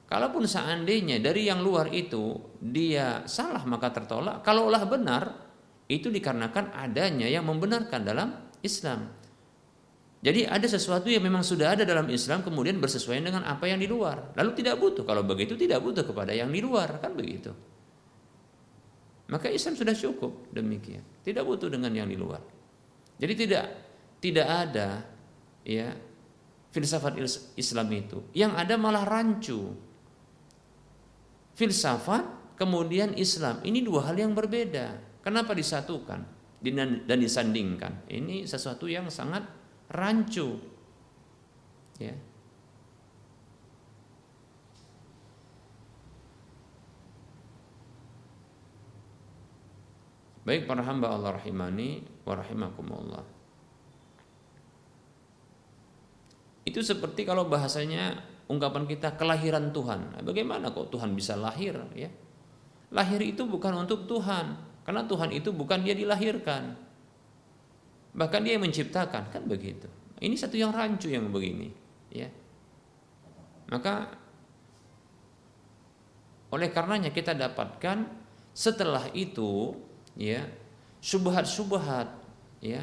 Kalaupun 0.06 0.46
seandainya 0.46 1.18
dari 1.18 1.48
yang 1.48 1.64
luar 1.64 1.90
itu 1.90 2.38
dia 2.61 3.24
salah 3.26 3.64
maka 3.66 3.90
tertolak, 3.90 4.44
kalaulah 4.44 4.82
benar 4.86 5.49
itu 5.91 6.07
dikarenakan 6.07 6.70
adanya 6.70 7.26
yang 7.26 7.43
membenarkan 7.43 8.07
dalam 8.07 8.28
Islam. 8.62 9.11
Jadi 10.20 10.47
ada 10.47 10.68
sesuatu 10.68 11.11
yang 11.11 11.24
memang 11.24 11.43
sudah 11.43 11.74
ada 11.74 11.82
dalam 11.82 12.07
Islam 12.12 12.45
kemudian 12.47 12.78
bersesuaian 12.78 13.24
dengan 13.24 13.43
apa 13.43 13.66
yang 13.66 13.80
di 13.80 13.91
luar. 13.91 14.36
Lalu 14.36 14.51
tidak 14.62 14.78
butuh 14.78 15.03
kalau 15.03 15.26
begitu 15.26 15.59
tidak 15.59 15.82
butuh 15.82 16.07
kepada 16.07 16.30
yang 16.30 16.53
di 16.53 16.61
luar 16.62 17.03
kan 17.03 17.16
begitu. 17.16 17.51
Maka 19.32 19.49
Islam 19.49 19.74
sudah 19.74 19.97
cukup 19.97 20.53
demikian. 20.55 21.03
Tidak 21.24 21.41
butuh 21.43 21.72
dengan 21.72 21.91
yang 21.91 22.07
di 22.07 22.20
luar. 22.20 22.45
Jadi 23.16 23.34
tidak 23.34 23.64
tidak 24.20 24.47
ada 24.47 25.09
ya 25.64 25.97
filsafat 26.68 27.16
Islam 27.57 27.88
itu. 27.97 28.20
Yang 28.36 28.53
ada 28.61 28.74
malah 28.76 29.09
rancu. 29.09 29.72
Filsafat 31.57 32.55
kemudian 32.61 33.16
Islam. 33.16 33.64
Ini 33.64 33.80
dua 33.80 34.12
hal 34.12 34.20
yang 34.20 34.36
berbeda. 34.36 35.09
Kenapa 35.21 35.53
disatukan 35.53 36.25
dan 36.61 37.18
disandingkan? 37.21 38.09
Ini 38.09 38.49
sesuatu 38.49 38.89
yang 38.89 39.12
sangat 39.12 39.45
rancu. 39.93 40.57
Ya. 42.01 42.16
Baik 50.41 50.64
para 50.64 50.81
hamba 50.81 51.12
Allah 51.12 51.37
rahimani 51.37 52.01
wa 52.25 52.35
rahimakumullah. 52.35 53.25
Itu 56.64 56.81
seperti 56.81 57.29
kalau 57.29 57.45
bahasanya 57.47 58.25
ungkapan 58.49 58.89
kita 58.89 59.21
kelahiran 59.21 59.71
Tuhan. 59.71 60.25
Bagaimana 60.25 60.73
kok 60.73 60.91
Tuhan 60.91 61.12
bisa 61.12 61.37
lahir 61.37 61.77
ya? 61.93 62.09
Lahir 62.91 63.23
itu 63.23 63.47
bukan 63.47 63.87
untuk 63.87 64.11
Tuhan, 64.11 64.70
karena 64.85 65.05
Tuhan 65.05 65.31
itu 65.35 65.51
bukan 65.53 65.85
dia 65.85 65.95
dilahirkan. 65.97 66.76
Bahkan 68.11 68.41
dia 68.43 68.59
yang 68.59 68.64
menciptakan, 68.66 69.31
kan 69.31 69.43
begitu. 69.47 69.87
Ini 70.18 70.35
satu 70.35 70.59
yang 70.59 70.74
rancu 70.74 71.09
yang 71.09 71.31
begini, 71.31 71.70
ya. 72.11 72.28
Maka 73.70 74.11
oleh 76.51 76.68
karenanya 76.74 77.14
kita 77.14 77.33
dapatkan 77.39 78.11
setelah 78.51 79.07
itu 79.14 79.78
ya 80.18 80.43
subhat-subhat 80.99 82.11
ya 82.59 82.83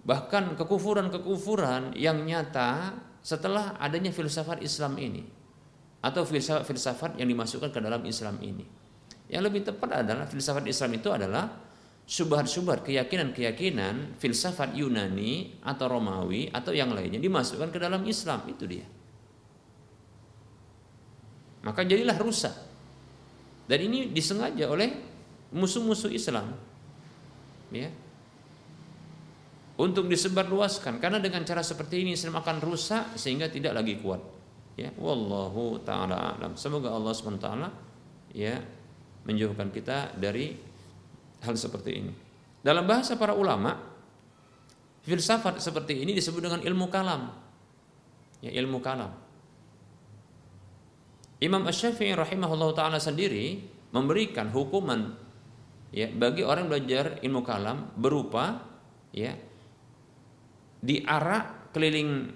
bahkan 0.00 0.56
kekufuran-kekufuran 0.56 1.92
yang 1.92 2.24
nyata 2.24 2.96
setelah 3.20 3.76
adanya 3.76 4.08
filsafat 4.08 4.64
Islam 4.64 4.96
ini 4.96 5.28
atau 6.00 6.24
filsafat-filsafat 6.24 7.20
yang 7.20 7.28
dimasukkan 7.28 7.68
ke 7.68 7.80
dalam 7.84 8.00
Islam 8.08 8.40
ini. 8.40 8.64
Yang 9.30 9.42
lebih 9.46 9.62
tepat 9.62 10.02
adalah 10.02 10.26
filsafat 10.26 10.66
Islam 10.66 10.90
itu 10.98 11.08
adalah 11.14 11.46
subhat-subhat 12.02 12.82
keyakinan-keyakinan 12.82 14.18
filsafat 14.18 14.74
Yunani 14.74 15.62
atau 15.62 15.86
Romawi 15.86 16.50
atau 16.50 16.74
yang 16.74 16.90
lainnya 16.90 17.22
dimasukkan 17.22 17.70
ke 17.70 17.78
dalam 17.78 18.02
Islam 18.02 18.42
itu 18.50 18.66
dia. 18.66 18.86
Maka 21.62 21.86
jadilah 21.86 22.18
rusak. 22.18 22.54
Dan 23.70 23.78
ini 23.86 24.10
disengaja 24.10 24.66
oleh 24.66 24.90
musuh-musuh 25.54 26.10
Islam. 26.10 26.50
Ya, 27.70 27.86
untuk 29.80 30.04
disebarluaskan 30.12 31.00
karena 31.00 31.16
dengan 31.16 31.40
cara 31.48 31.64
seperti 31.64 32.04
ini 32.04 32.12
Islam 32.12 32.36
akan 32.36 32.60
rusak 32.60 33.16
sehingga 33.16 33.48
tidak 33.48 33.72
lagi 33.72 33.96
kuat 33.96 34.20
ya 34.76 34.92
wallahu 35.00 35.80
taala 35.80 36.36
alam 36.36 36.52
semoga 36.52 36.92
Allah 36.92 37.16
swt 37.16 37.46
ya 38.36 38.60
menjauhkan 39.30 39.70
kita 39.70 40.18
dari 40.18 40.50
hal 41.46 41.54
seperti 41.54 41.90
ini. 41.94 42.12
Dalam 42.60 42.84
bahasa 42.84 43.14
para 43.14 43.32
ulama 43.32 43.78
filsafat 45.06 45.62
seperti 45.62 46.02
ini 46.02 46.12
disebut 46.12 46.42
dengan 46.42 46.60
ilmu 46.60 46.90
kalam. 46.90 47.30
Ya 48.42 48.50
ilmu 48.58 48.82
kalam. 48.82 49.14
Imam 51.40 51.64
Ash-Syafi'i 51.64 52.12
rahimahullah 52.12 52.76
taala 52.76 53.00
sendiri 53.00 53.64
memberikan 53.96 54.52
hukuman 54.52 55.16
ya 55.90 56.12
bagi 56.12 56.44
orang 56.44 56.68
belajar 56.68 57.18
ilmu 57.24 57.40
kalam 57.40 57.96
berupa 57.96 58.60
ya 59.10 59.34
diarak 60.84 61.72
keliling 61.72 62.28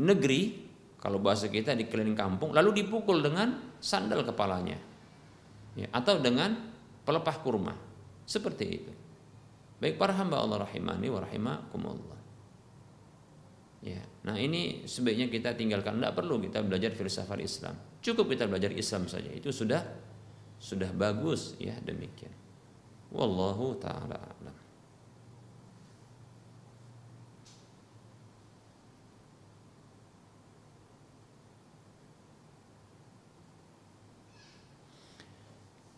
negeri 0.00 0.40
kalau 1.00 1.20
bahasa 1.20 1.52
kita 1.52 1.76
di 1.76 1.86
keliling 1.86 2.16
kampung 2.16 2.50
lalu 2.56 2.82
dipukul 2.82 3.20
dengan 3.20 3.76
sandal 3.78 4.24
kepalanya 4.26 4.89
ya, 5.76 5.88
atau 5.90 6.18
dengan 6.18 6.56
pelepah 7.04 7.36
kurma. 7.42 7.74
Seperti 8.24 8.64
itu. 8.66 8.92
Baik 9.80 9.96
para 9.96 10.12
hamba 10.14 10.38
Allah 10.38 10.68
rahimani 10.68 11.08
wa 11.08 11.20
rahimakumullah. 11.24 12.20
Ya 13.80 14.04
nah 14.20 14.36
ini 14.36 14.84
sebaiknya 14.84 15.32
kita 15.32 15.56
tinggalkan. 15.56 15.98
Tidak 15.98 16.12
perlu 16.12 16.36
kita 16.38 16.60
belajar 16.60 16.92
filsafat 16.92 17.40
Islam. 17.40 17.74
Cukup 18.04 18.28
kita 18.28 18.44
belajar 18.44 18.70
Islam 18.76 19.08
saja. 19.08 19.32
Itu 19.32 19.50
sudah 19.50 19.80
sudah 20.60 20.92
bagus. 20.92 21.56
Ya 21.56 21.74
demikian. 21.80 22.32
Wallahu 23.10 23.74
taala 23.80 24.20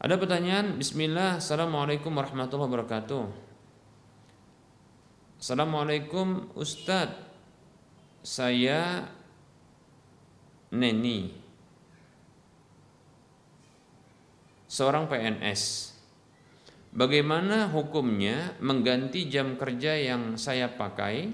Ada 0.03 0.19
pertanyaan, 0.19 0.83
Bismillah, 0.83 1.39
Assalamualaikum 1.39 2.11
warahmatullahi 2.11 2.75
wabarakatuh. 2.75 3.23
Assalamualaikum 5.39 6.51
Ustadz, 6.59 7.23
saya 8.19 9.07
Neni, 10.75 11.31
seorang 14.67 15.07
PNS. 15.07 15.95
Bagaimana 16.91 17.71
hukumnya 17.71 18.59
mengganti 18.59 19.31
jam 19.31 19.55
kerja 19.55 19.95
yang 19.95 20.35
saya 20.35 20.67
pakai 20.67 21.31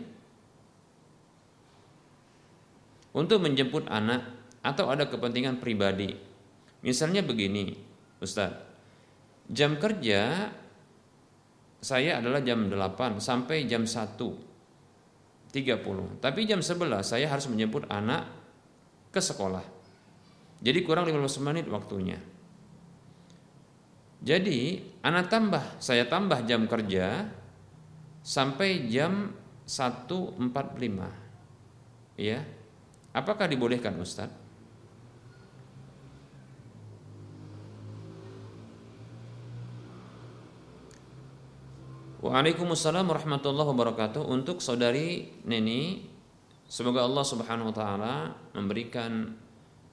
untuk 3.17 3.41
menjemput 3.41 3.89
anak 3.89 4.29
atau 4.61 4.93
ada 4.93 5.09
kepentingan 5.09 5.57
pribadi? 5.57 6.13
Misalnya 6.85 7.25
begini, 7.25 7.88
Ustaz, 8.19 8.51
jam 9.47 9.79
kerja 9.79 10.51
saya 11.79 12.19
adalah 12.19 12.43
jam 12.43 12.67
8 12.67 13.23
sampai 13.23 13.71
jam 13.71 13.87
1 13.87 14.19
30. 15.49 16.21
Tapi 16.21 16.45
jam 16.45 16.61
11 16.61 17.01
saya 17.07 17.31
harus 17.31 17.47
menjemput 17.49 17.89
anak 17.89 18.29
ke 19.09 19.17
sekolah. 19.23 19.65
Jadi 20.59 20.83
kurang 20.83 21.07
15 21.07 21.47
menit 21.47 21.71
waktunya. 21.71 22.19
Jadi 24.19 24.83
anak 25.07 25.31
tambah, 25.31 25.79
saya 25.79 26.11
tambah 26.11 26.43
jam 26.43 26.67
kerja 26.67 27.31
sampai 28.27 28.91
jam 28.91 29.31
1.45. 29.63 32.19
Ya. 32.19 32.43
Apakah 33.15 33.47
dibolehkan 33.47 33.95
Ustadz? 34.03 34.48
Waalaikumsalam 42.19 43.07
warahmatullahi 43.07 43.71
wabarakatuh 43.71 44.27
untuk 44.27 44.59
saudari 44.59 45.39
Neni 45.47 46.03
semoga 46.67 47.07
Allah 47.07 47.23
Subhanahu 47.23 47.71
wa 47.71 47.77
taala 47.79 48.15
memberikan 48.59 49.39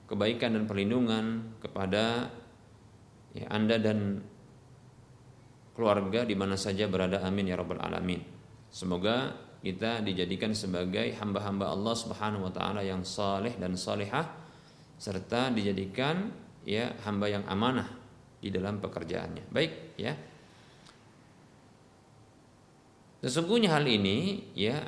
kebaikan 0.09 0.57
dan 0.57 0.65
perlindungan 0.65 1.53
kepada 1.61 2.33
ya 3.29 3.45
Anda 3.53 3.77
dan 3.77 4.25
keluarga 5.77 6.25
di 6.25 6.33
mana 6.33 6.57
saja 6.57 6.89
berada 6.89 7.21
amin 7.21 7.45
ya 7.45 7.61
rabbal 7.61 7.77
alamin. 7.77 8.25
Semoga 8.73 9.29
kita 9.61 10.01
dijadikan 10.01 10.49
sebagai 10.57 11.13
hamba-hamba 11.21 11.69
Allah 11.69 11.93
Subhanahu 11.93 12.49
wa 12.49 12.53
taala 12.57 12.81
yang 12.81 13.05
saleh 13.05 13.53
dan 13.61 13.77
salihah 13.77 14.25
serta 14.97 15.53
dijadikan 15.53 16.33
ya 16.65 16.89
hamba 17.05 17.29
yang 17.29 17.45
amanah 17.45 17.85
di 18.41 18.49
dalam 18.49 18.81
pekerjaannya. 18.81 19.45
Baik 19.53 19.93
ya. 20.01 20.33
Sesungguhnya 23.25 23.73
hal 23.73 23.89
ini 23.89 24.53
ya 24.53 24.85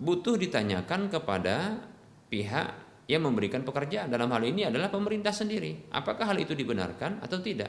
butuh 0.00 0.40
ditanyakan 0.40 1.12
kepada 1.12 1.84
pihak 2.32 2.66
yang 3.04 3.28
memberikan 3.28 3.60
pekerjaan. 3.60 4.08
Dalam 4.08 4.32
hal 4.32 4.40
ini 4.40 4.64
adalah 4.64 4.88
pemerintah 4.88 5.36
sendiri. 5.36 5.92
Apakah 5.92 6.32
hal 6.32 6.40
itu 6.40 6.56
dibenarkan 6.56 7.20
atau 7.20 7.44
tidak? 7.44 7.68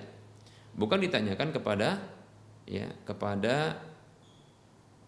Bukan 0.71 1.03
ditanyakan 1.03 1.51
kepada 1.51 1.99
ya 2.63 2.87
kepada 3.03 3.75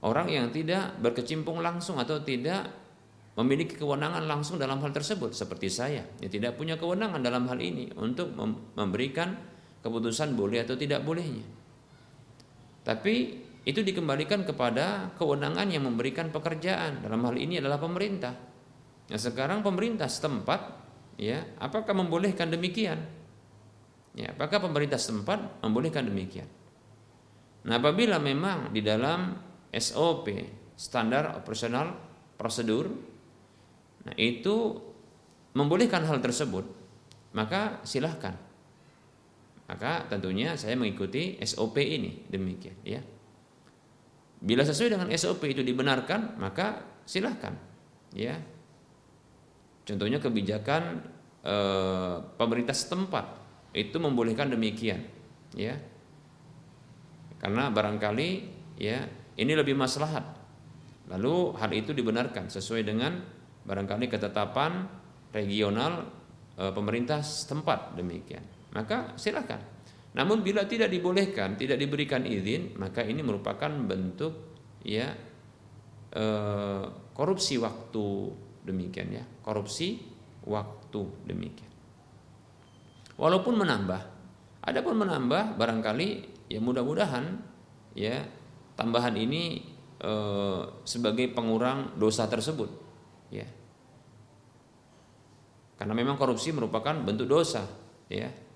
orang 0.03 0.27
yang 0.27 0.51
tidak 0.51 0.99
berkecimpung 0.99 1.63
langsung 1.63 1.95
atau 2.03 2.19
tidak 2.19 2.67
memiliki 3.39 3.79
kewenangan 3.79 4.27
langsung 4.27 4.59
dalam 4.59 4.83
hal 4.83 4.91
tersebut 4.91 5.31
seperti 5.31 5.71
saya 5.71 6.03
yang 6.19 6.31
tidak 6.35 6.59
punya 6.59 6.75
kewenangan 6.75 7.23
dalam 7.23 7.47
hal 7.47 7.57
ini 7.63 7.95
untuk 7.95 8.35
memberikan 8.75 9.39
keputusan 9.79 10.35
boleh 10.35 10.67
atau 10.67 10.75
tidak 10.75 10.99
bolehnya. 11.07 11.47
Tapi 12.83 13.46
itu 13.67 13.83
dikembalikan 13.83 14.47
kepada 14.47 15.11
kewenangan 15.19 15.67
yang 15.67 15.83
memberikan 15.83 16.31
pekerjaan 16.31 17.03
dalam 17.03 17.19
hal 17.27 17.35
ini 17.35 17.59
adalah 17.59 17.75
pemerintah. 17.75 18.31
Nah, 19.11 19.19
sekarang 19.19 19.59
pemerintah 19.59 20.07
setempat 20.07 20.61
ya, 21.19 21.43
apakah 21.59 21.91
membolehkan 21.91 22.47
demikian? 22.47 22.95
Ya, 24.15 24.31
apakah 24.31 24.63
pemerintah 24.63 24.95
setempat 24.95 25.59
membolehkan 25.59 26.07
demikian? 26.07 26.47
Nah, 27.67 27.75
apabila 27.75 28.23
memang 28.23 28.71
di 28.71 28.79
dalam 28.79 29.35
SOP 29.75 30.31
standar 30.79 31.35
operasional 31.35 31.91
prosedur 32.39 32.87
nah 34.07 34.15
itu 34.15 34.79
membolehkan 35.51 36.07
hal 36.07 36.23
tersebut, 36.23 36.63
maka 37.35 37.83
silahkan 37.83 38.39
maka 39.67 40.07
tentunya 40.07 40.55
saya 40.55 40.79
mengikuti 40.79 41.35
SOP 41.43 41.75
ini 41.83 42.23
demikian 42.31 42.79
ya. 42.87 43.03
Bila 44.37 44.61
sesuai 44.61 44.93
dengan 44.93 45.09
SOP 45.13 45.49
itu 45.49 45.65
dibenarkan, 45.65 46.37
maka 46.37 46.85
silahkan 47.07 47.57
ya. 48.13 48.37
Contohnya 49.87 50.19
kebijakan 50.19 50.99
e, 51.41 51.55
pemerintah 52.35 52.75
setempat 52.75 53.25
itu 53.73 53.97
membolehkan 53.97 54.51
demikian 54.51 55.07
ya. 55.55 55.79
Karena 57.39 57.71
barangkali 57.71 58.29
ya 58.77 59.07
ini 59.39 59.53
lebih 59.55 59.73
maslahat. 59.73 60.25
Lalu 61.07 61.55
hal 61.55 61.71
itu 61.71 61.95
dibenarkan 61.95 62.51
sesuai 62.51 62.83
dengan 62.83 63.23
barangkali 63.63 64.05
ketetapan 64.11 64.85
regional 65.31 66.13
e, 66.59 66.63
pemerintah 66.75 67.23
setempat 67.23 67.95
demikian 67.95 68.57
maka 68.77 69.17
silakan. 69.17 69.76
Namun 70.17 70.41
bila 70.41 70.65
tidak 70.65 70.89
dibolehkan, 70.89 71.53
tidak 71.61 71.77
diberikan 71.77 72.25
izin, 72.25 72.73
maka 72.81 73.05
ini 73.05 73.21
merupakan 73.21 73.69
bentuk 73.69 74.33
ya 74.81 75.13
e, 76.09 76.25
korupsi 77.13 77.61
waktu 77.61 78.33
demikian 78.65 79.13
ya, 79.13 79.23
korupsi 79.45 80.01
waktu 80.49 81.05
demikian. 81.21 81.69
Walaupun 83.13 83.61
menambah, 83.61 84.01
adapun 84.65 84.97
menambah 85.05 85.53
barangkali 85.53 86.09
ya 86.49 86.65
mudah-mudahan 86.65 87.37
ya 87.93 88.25
tambahan 88.73 89.13
ini 89.13 89.69
e, 90.01 90.13
sebagai 90.81 91.29
pengurang 91.29 91.93
dosa 91.93 92.25
tersebut 92.25 92.73
ya. 93.29 93.45
Karena 95.77 95.93
memang 95.93 96.17
korupsi 96.17 96.49
merupakan 96.49 97.05
bentuk 97.05 97.29
dosa 97.29 97.69
ya 98.09 98.46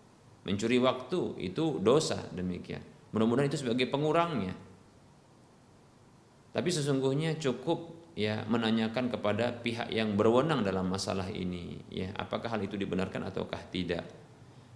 Mencuri 0.42 0.82
waktu 0.82 1.38
itu 1.38 1.78
dosa 1.82 2.26
demikian. 2.34 2.82
Mudah-mudahan 3.14 3.52
itu 3.52 3.62
sebagai 3.62 3.86
pengurangnya. 3.92 4.58
Tapi 6.52 6.70
sesungguhnya 6.72 7.38
cukup 7.40 8.02
ya 8.18 8.44
menanyakan 8.44 9.08
kepada 9.08 9.56
pihak 9.64 9.88
yang 9.88 10.20
berwenang 10.20 10.68
dalam 10.68 10.92
masalah 10.92 11.32
ini 11.32 11.80
ya 11.88 12.12
apakah 12.20 12.52
hal 12.52 12.62
itu 12.66 12.76
dibenarkan 12.76 13.32
ataukah 13.32 13.62
tidak. 13.72 14.04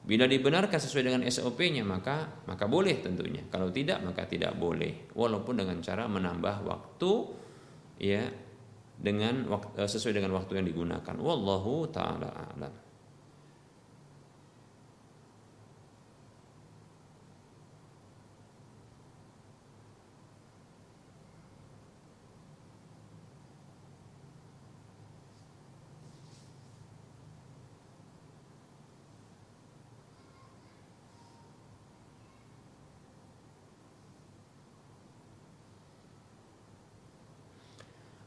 Bila 0.05 0.29
dibenarkan 0.29 0.77
sesuai 0.77 1.03
dengan 1.03 1.21
SOP-nya 1.25 1.81
maka 1.81 2.45
maka 2.45 2.69
boleh 2.69 3.01
tentunya. 3.01 3.41
Kalau 3.49 3.73
tidak 3.73 4.05
maka 4.05 4.29
tidak 4.29 4.53
boleh. 4.53 5.09
Walaupun 5.17 5.65
dengan 5.65 5.81
cara 5.81 6.05
menambah 6.05 6.61
waktu 6.61 7.11
ya 7.97 8.21
dengan 8.95 9.49
sesuai 9.73 10.13
dengan 10.21 10.37
waktu 10.37 10.61
yang 10.61 10.65
digunakan. 10.69 11.15
Wallahu 11.17 11.89
taala 11.89 12.29
a'lam. 12.31 12.84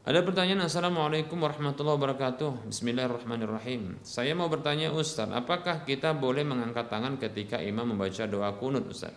Ada 0.09 0.25
pertanyaan 0.25 0.65
Assalamualaikum 0.65 1.37
warahmatullahi 1.37 2.01
wabarakatuh. 2.01 2.65
Bismillahirrahmanirrahim. 2.73 4.01
Saya 4.01 4.33
mau 4.33 4.49
bertanya 4.49 4.89
Ustaz 4.89 5.29
Apakah 5.29 5.85
kita 5.85 6.17
boleh 6.17 6.41
mengangkat 6.41 6.89
tangan 6.89 7.21
ketika 7.21 7.61
imam 7.61 7.93
membaca 7.93 8.25
doa 8.25 8.49
kunut 8.57 8.89
Ustaz? 8.89 9.13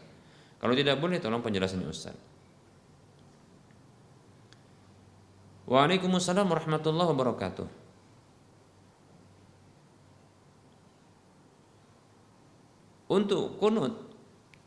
Kalau 0.60 0.76
tidak 0.76 1.00
boleh 1.00 1.16
tolong 1.16 1.40
penjelasannya 1.40 1.88
Ustaz. 1.88 2.12
Waalaikumsalam 5.64 6.44
warahmatullahi 6.44 7.08
wabarakatuh. 7.16 7.68
Untuk 13.16 13.56
kunut 13.56 13.96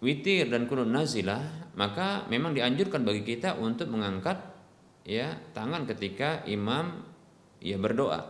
witir 0.01 0.49
dan 0.49 0.65
kunut 0.65 0.89
nazilah 0.89 1.69
maka 1.77 2.25
memang 2.33 2.57
dianjurkan 2.57 3.05
bagi 3.05 3.21
kita 3.21 3.61
untuk 3.61 3.93
mengangkat 3.93 4.54
ya 5.05 5.37
tangan 5.53 5.85
ketika 5.85 6.41
imam 6.49 7.05
ya 7.61 7.77
berdoa 7.77 8.25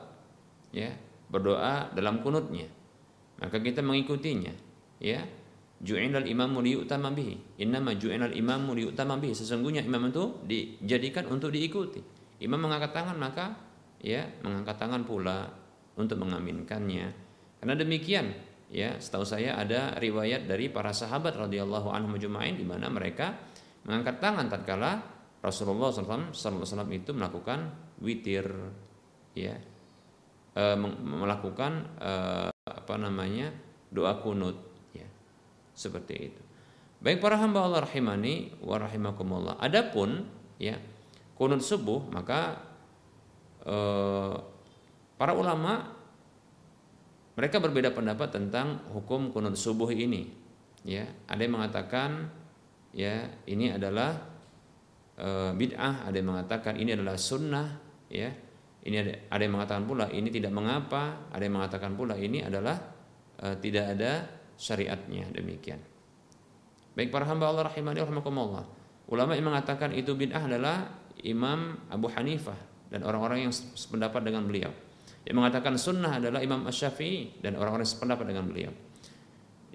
ya 0.75 0.91
berdoa 1.31 1.95
dalam 1.95 2.21
kunutnya. 2.21 2.67
Maka 3.39 3.59
kita 3.59 3.81
mengikutinya 3.81 4.53
ya. 4.99 5.23
Ju'ilal 5.75 6.23
imamu 6.23 6.63
liyu'tama 6.63 7.11
bihi. 7.11 7.59
Innama 7.59 7.99
ju'ilal 7.99 8.31
imamu 8.31 8.71
liyu'tama 8.79 9.19
bihi. 9.19 9.35
Sesungguhnya 9.35 9.83
imam 9.83 10.07
itu 10.07 10.39
dijadikan 10.47 11.27
untuk 11.27 11.51
diikuti. 11.51 11.99
Imam 12.39 12.63
mengangkat 12.63 12.95
tangan 12.95 13.19
maka 13.19 13.59
ya 13.99 14.23
mengangkat 14.39 14.79
tangan 14.79 15.03
pula 15.03 15.51
untuk 15.99 16.23
mengaminkannya. 16.23 17.05
Karena 17.59 17.75
demikian 17.75 18.31
ya 18.71 18.95
setahu 18.95 19.27
saya 19.27 19.59
ada 19.59 19.99
riwayat 19.99 20.47
dari 20.47 20.71
para 20.71 20.95
sahabat 20.95 21.35
radhiyallahu 21.35 21.91
anhum 21.91 22.15
di 22.15 22.63
mana 22.65 22.87
mereka 22.87 23.35
mengangkat 23.83 24.23
tangan 24.23 24.47
tatkala 24.47 25.14
Rasulullah 25.45 25.93
SAW, 25.93 26.89
itu 26.89 27.13
melakukan 27.13 27.69
witir, 28.01 28.49
ya, 29.37 29.53
e, 30.57 30.63
melakukan 31.05 31.85
e, 32.01 32.13
apa 32.49 32.95
namanya 32.97 33.53
doa 33.93 34.17
kunut, 34.17 34.57
ya, 34.97 35.05
seperti 35.77 36.33
itu. 36.33 36.41
Baik 37.05 37.21
para 37.21 37.37
hamba 37.37 37.61
Allah 37.61 37.85
rahimani 37.85 38.57
wa 38.65 38.81
rahimakumullah. 38.81 39.61
Adapun 39.61 40.25
ya 40.57 40.81
kunut 41.37 41.61
subuh 41.61 42.01
maka 42.09 42.57
e, 43.61 43.75
para 45.13 45.37
ulama 45.37 45.93
mereka 47.37 47.61
berbeda 47.61 47.91
pendapat 47.93 48.33
tentang 48.33 48.81
hukum 48.89 49.29
kunut 49.29 49.53
subuh 49.53 49.93
ini. 49.93 50.31
Ya, 50.81 51.05
ada 51.29 51.45
yang 51.45 51.61
mengatakan 51.61 52.33
ya 52.89 53.29
ini 53.45 53.69
adalah 53.69 54.34
bid'ah, 55.55 56.07
ada 56.07 56.15
yang 56.15 56.35
mengatakan 56.35 56.75
ini 56.75 56.91
adalah 56.91 57.15
sunnah, 57.15 57.67
ya. 58.11 58.31
Ini 58.85 58.95
ada, 59.01 59.13
ada 59.33 59.41
yang 59.41 59.57
mengatakan 59.57 59.83
pula 59.89 60.05
ini 60.13 60.29
tidak 60.29 60.53
mengapa, 60.53 61.25
ada 61.33 61.41
yang 61.41 61.57
mengatakan 61.57 61.97
pula 61.97 62.13
ini 62.13 62.45
adalah 62.45 62.77
e, 63.41 63.57
tidak 63.57 63.97
ada 63.97 64.29
syariatnya 64.61 65.33
demikian. 65.33 65.81
Baik 66.93 67.09
para 67.09 67.25
hamba 67.25 67.49
Allah 67.49 67.65
rahimani 67.65 68.05
rahimakumullah. 68.05 68.61
Ulama 69.09 69.33
yang 69.33 69.49
mengatakan 69.49 69.89
itu 69.89 70.13
bid'ah 70.13 70.45
adalah 70.45 70.85
Imam 71.25 71.81
Abu 71.89 72.13
Hanifah 72.13 72.57
dan 72.93 73.01
orang-orang 73.01 73.49
yang 73.49 73.53
sependapat 73.53 74.21
dengan 74.21 74.45
beliau. 74.45 74.69
Yang 75.25 75.35
mengatakan 75.41 75.73
sunnah 75.81 76.21
adalah 76.21 76.45
Imam 76.45 76.69
Asy-Syafi'i 76.69 77.41
dan 77.41 77.57
orang-orang 77.57 77.89
yang 77.89 77.93
sependapat 77.97 78.25
dengan 78.29 78.45
beliau. 78.45 78.73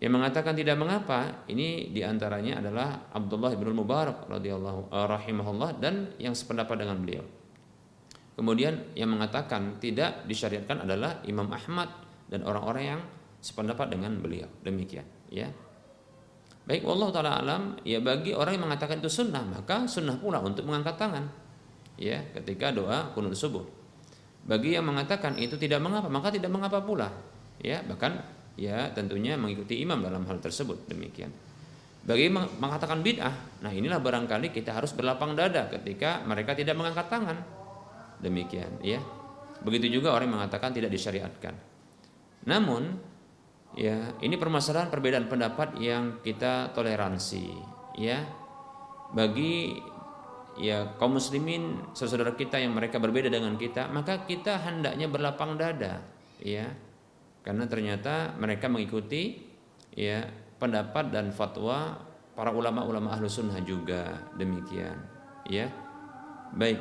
Yang 0.01 0.13
mengatakan 0.17 0.57
tidak 0.57 0.81
mengapa 0.81 1.45
ini 1.53 1.93
di 1.93 2.01
antaranya 2.01 2.65
adalah 2.65 3.13
Abdullah 3.13 3.53
bin 3.53 3.69
Mubarak 3.77 4.33
radhiyallahu 4.33 4.89
uh, 4.89 5.07
rahimahullah 5.13 5.77
dan 5.77 6.17
yang 6.17 6.33
sependapat 6.33 6.81
dengan 6.81 6.97
beliau. 7.05 7.25
Kemudian 8.33 8.97
yang 8.97 9.13
mengatakan 9.13 9.77
tidak 9.77 10.25
disyariatkan 10.25 10.89
adalah 10.89 11.21
Imam 11.29 11.53
Ahmad 11.53 11.93
dan 12.33 12.41
orang-orang 12.49 12.97
yang 12.97 13.01
sependapat 13.45 13.93
dengan 13.93 14.17
beliau. 14.17 14.49
Demikian, 14.65 15.05
ya. 15.29 15.53
Baik, 16.65 16.89
Allah 16.89 17.09
taala 17.13 17.33
alam, 17.37 17.63
ya 17.85 18.01
bagi 18.01 18.33
orang 18.33 18.57
yang 18.57 18.65
mengatakan 18.65 19.05
itu 19.05 19.13
sunnah, 19.13 19.45
maka 19.45 19.85
sunnah 19.85 20.17
pula 20.17 20.41
untuk 20.41 20.65
mengangkat 20.65 20.97
tangan. 20.97 21.29
Ya, 22.01 22.25
ketika 22.33 22.73
doa 22.73 23.13
kunut 23.13 23.37
subuh. 23.37 23.69
Bagi 24.49 24.73
yang 24.73 24.89
mengatakan 24.89 25.37
itu 25.37 25.61
tidak 25.61 25.85
mengapa, 25.85 26.09
maka 26.09 26.33
tidak 26.33 26.49
mengapa 26.49 26.81
pula. 26.81 27.13
Ya, 27.61 27.85
bahkan 27.85 28.25
ya 28.61 28.93
tentunya 28.93 29.41
mengikuti 29.41 29.81
imam 29.81 30.05
dalam 30.05 30.29
hal 30.29 30.37
tersebut 30.37 30.85
demikian. 30.85 31.33
Bagi 32.05 32.29
mengatakan 32.33 33.01
bid'ah, 33.01 33.61
nah 33.65 33.73
inilah 33.73 34.01
barangkali 34.01 34.53
kita 34.53 34.77
harus 34.77 34.93
berlapang 34.93 35.33
dada 35.33 35.69
ketika 35.73 36.21
mereka 36.29 36.53
tidak 36.53 36.77
mengangkat 36.77 37.09
tangan. 37.09 37.41
Demikian, 38.21 38.81
ya. 38.85 39.01
Begitu 39.65 40.01
juga 40.01 40.13
orang 40.13 40.29
yang 40.29 40.37
mengatakan 40.41 40.73
tidak 40.73 40.93
disyariatkan. 40.93 41.53
Namun, 42.49 42.97
ya, 43.77 44.17
ini 44.25 44.37
permasalahan 44.41 44.89
perbedaan 44.89 45.29
pendapat 45.29 45.77
yang 45.77 46.25
kita 46.25 46.73
toleransi, 46.73 47.53
ya. 48.01 48.25
Bagi 49.13 49.77
ya 50.61 50.97
kaum 50.97 51.17
muslimin 51.17 51.93
saudara 51.93 52.33
kita 52.33 52.61
yang 52.61 52.73
mereka 52.73 52.97
berbeda 52.97 53.29
dengan 53.29 53.61
kita, 53.61 53.93
maka 53.93 54.25
kita 54.25 54.57
hendaknya 54.57 55.05
berlapang 55.09 55.61
dada, 55.61 56.01
ya 56.41 56.69
karena 57.41 57.65
ternyata 57.67 58.37
mereka 58.37 58.69
mengikuti 58.69 59.41
ya 59.97 60.25
pendapat 60.61 61.09
dan 61.13 61.33
fatwa 61.33 61.97
para 62.37 62.53
ulama-ulama 62.53 63.17
ahlu 63.17 63.29
sunnah 63.29 63.61
juga 63.65 64.31
demikian 64.37 64.97
ya. 65.49 65.69
Baik 66.51 66.81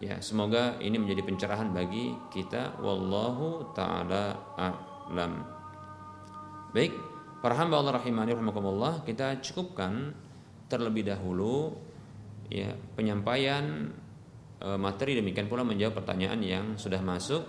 ya 0.00 0.20
semoga 0.20 0.76
ini 0.80 0.96
menjadi 0.98 1.22
pencerahan 1.24 1.70
bagi 1.70 2.12
kita. 2.32 2.80
Wallahu 2.82 3.72
taala 3.76 4.54
a'lam. 4.56 5.32
Baik 6.76 7.16
Para 7.46 7.62
hamba 7.62 7.78
Allah 7.78 8.02
rahimani 8.02 8.34
rahimakumullah, 8.34 9.06
kita 9.06 9.38
cukupkan 9.38 10.10
terlebih 10.66 11.06
dahulu 11.06 11.78
ya 12.50 12.74
penyampaian 12.98 13.92
e, 14.58 14.68
materi. 14.74 15.14
Demikian 15.14 15.46
pula 15.46 15.62
menjawab 15.62 16.02
pertanyaan 16.02 16.42
yang 16.42 16.66
sudah 16.74 16.98
masuk. 17.04 17.46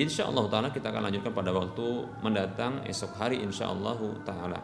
Insya 0.00 0.32
Allah 0.32 0.48
taala 0.48 0.72
kita 0.72 0.88
akan 0.88 1.12
lanjutkan 1.12 1.36
pada 1.36 1.52
waktu 1.52 2.08
mendatang 2.24 2.80
esok 2.88 3.20
hari 3.20 3.44
insya 3.44 3.68
Allah 3.68 4.00
taala. 4.24 4.60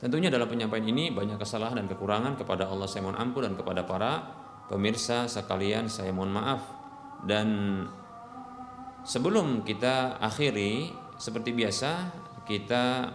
Tentunya 0.00 0.32
dalam 0.32 0.48
penyampaian 0.48 0.86
ini 0.88 1.12
banyak 1.12 1.36
kesalahan 1.36 1.84
dan 1.84 1.86
kekurangan 1.92 2.40
kepada 2.40 2.72
Allah 2.72 2.88
saya 2.88 3.04
mohon 3.04 3.20
ampun 3.20 3.44
dan 3.44 3.54
kepada 3.58 3.84
para 3.84 4.12
pemirsa 4.72 5.28
sekalian 5.28 5.92
saya 5.92 6.14
mohon 6.14 6.32
maaf 6.32 6.64
dan 7.28 7.48
sebelum 9.04 9.66
kita 9.66 10.16
akhiri 10.22 10.88
seperti 11.20 11.52
biasa 11.52 11.90
kita 12.48 13.12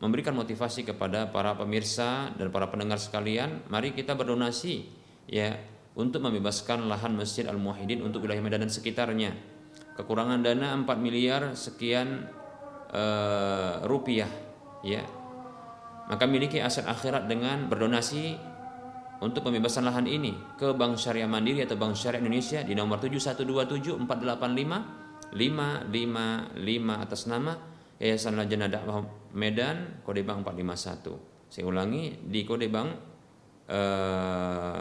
memberikan 0.00 0.36
motivasi 0.36 0.84
kepada 0.84 1.28
para 1.28 1.56
pemirsa 1.56 2.32
dan 2.36 2.52
para 2.52 2.68
pendengar 2.68 3.00
sekalian, 3.00 3.64
mari 3.68 3.92
kita 3.96 4.12
berdonasi 4.12 4.84
ya 5.28 5.56
untuk 5.96 6.24
membebaskan 6.24 6.84
lahan 6.86 7.16
Masjid 7.16 7.48
Al 7.48 7.56
Muwahhidin 7.56 8.04
untuk 8.04 8.24
wilayah 8.24 8.44
Medan 8.44 8.68
dan 8.68 8.72
sekitarnya. 8.72 9.55
Kekurangan 9.96 10.44
dana 10.44 10.76
4 10.76 10.86
miliar 11.00 11.56
sekian 11.56 12.28
uh, 12.92 13.80
rupiah 13.88 14.28
ya. 14.84 15.02
Maka 16.06 16.28
miliki 16.28 16.62
aset 16.62 16.86
akhirat 16.86 17.26
dengan 17.26 17.66
berdonasi 17.66 18.38
untuk 19.18 19.48
pembebasan 19.48 19.88
lahan 19.88 20.04
ini 20.04 20.36
ke 20.60 20.76
Bank 20.76 21.00
Syariah 21.00 21.26
Mandiri 21.26 21.64
atau 21.64 21.80
Bank 21.80 21.96
Syariah 21.96 22.20
Indonesia 22.22 22.60
di 22.62 22.76
nomor 22.76 23.00
7127 23.00 24.04
485 24.04 25.32
555 25.34 27.02
atas 27.02 27.26
nama 27.26 27.52
Yayasan 27.96 28.36
Lajnah 28.36 28.68
Dakwah 28.68 29.02
Medan 29.32 30.04
kode 30.04 30.20
bank 30.20 30.44
451. 30.44 31.48
Saya 31.48 31.64
ulangi 31.64 32.12
di 32.28 32.44
kode 32.44 32.68
bank 32.68 32.90
eh, 33.72 34.80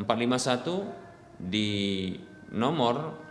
451 0.00 1.38
di 1.38 1.70
nomor 2.56 3.21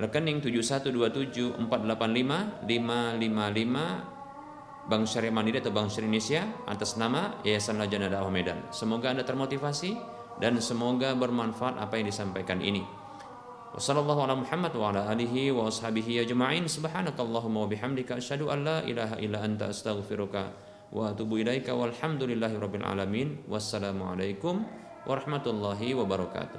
rekening 0.00 0.40
7127 0.40 1.60
485 1.68 2.64
555 2.64 4.20
Bank 4.90 5.04
Syariah 5.06 5.30
Mandiri 5.30 5.60
atau 5.60 5.70
Bank 5.70 5.92
Syariah 5.92 6.08
Indonesia 6.10 6.42
atas 6.66 6.96
nama 6.96 7.38
Yayasan 7.44 7.78
Lajana 7.78 8.08
Dakwah 8.10 8.32
Medan. 8.32 8.64
Semoga 8.74 9.12
Anda 9.12 9.22
termotivasi 9.22 9.94
dan 10.40 10.56
semoga 10.58 11.12
bermanfaat 11.14 11.76
apa 11.78 12.00
yang 12.00 12.08
disampaikan 12.08 12.58
ini. 12.64 12.82
Wassalamualaikum 13.70 14.42
warahmatullahi 14.42 15.14
wabarakatuh. 22.58 23.46
Wassalamualaikum 23.46 24.66
warahmatullahi 25.06 25.94
wabarakatuh. 25.94 26.58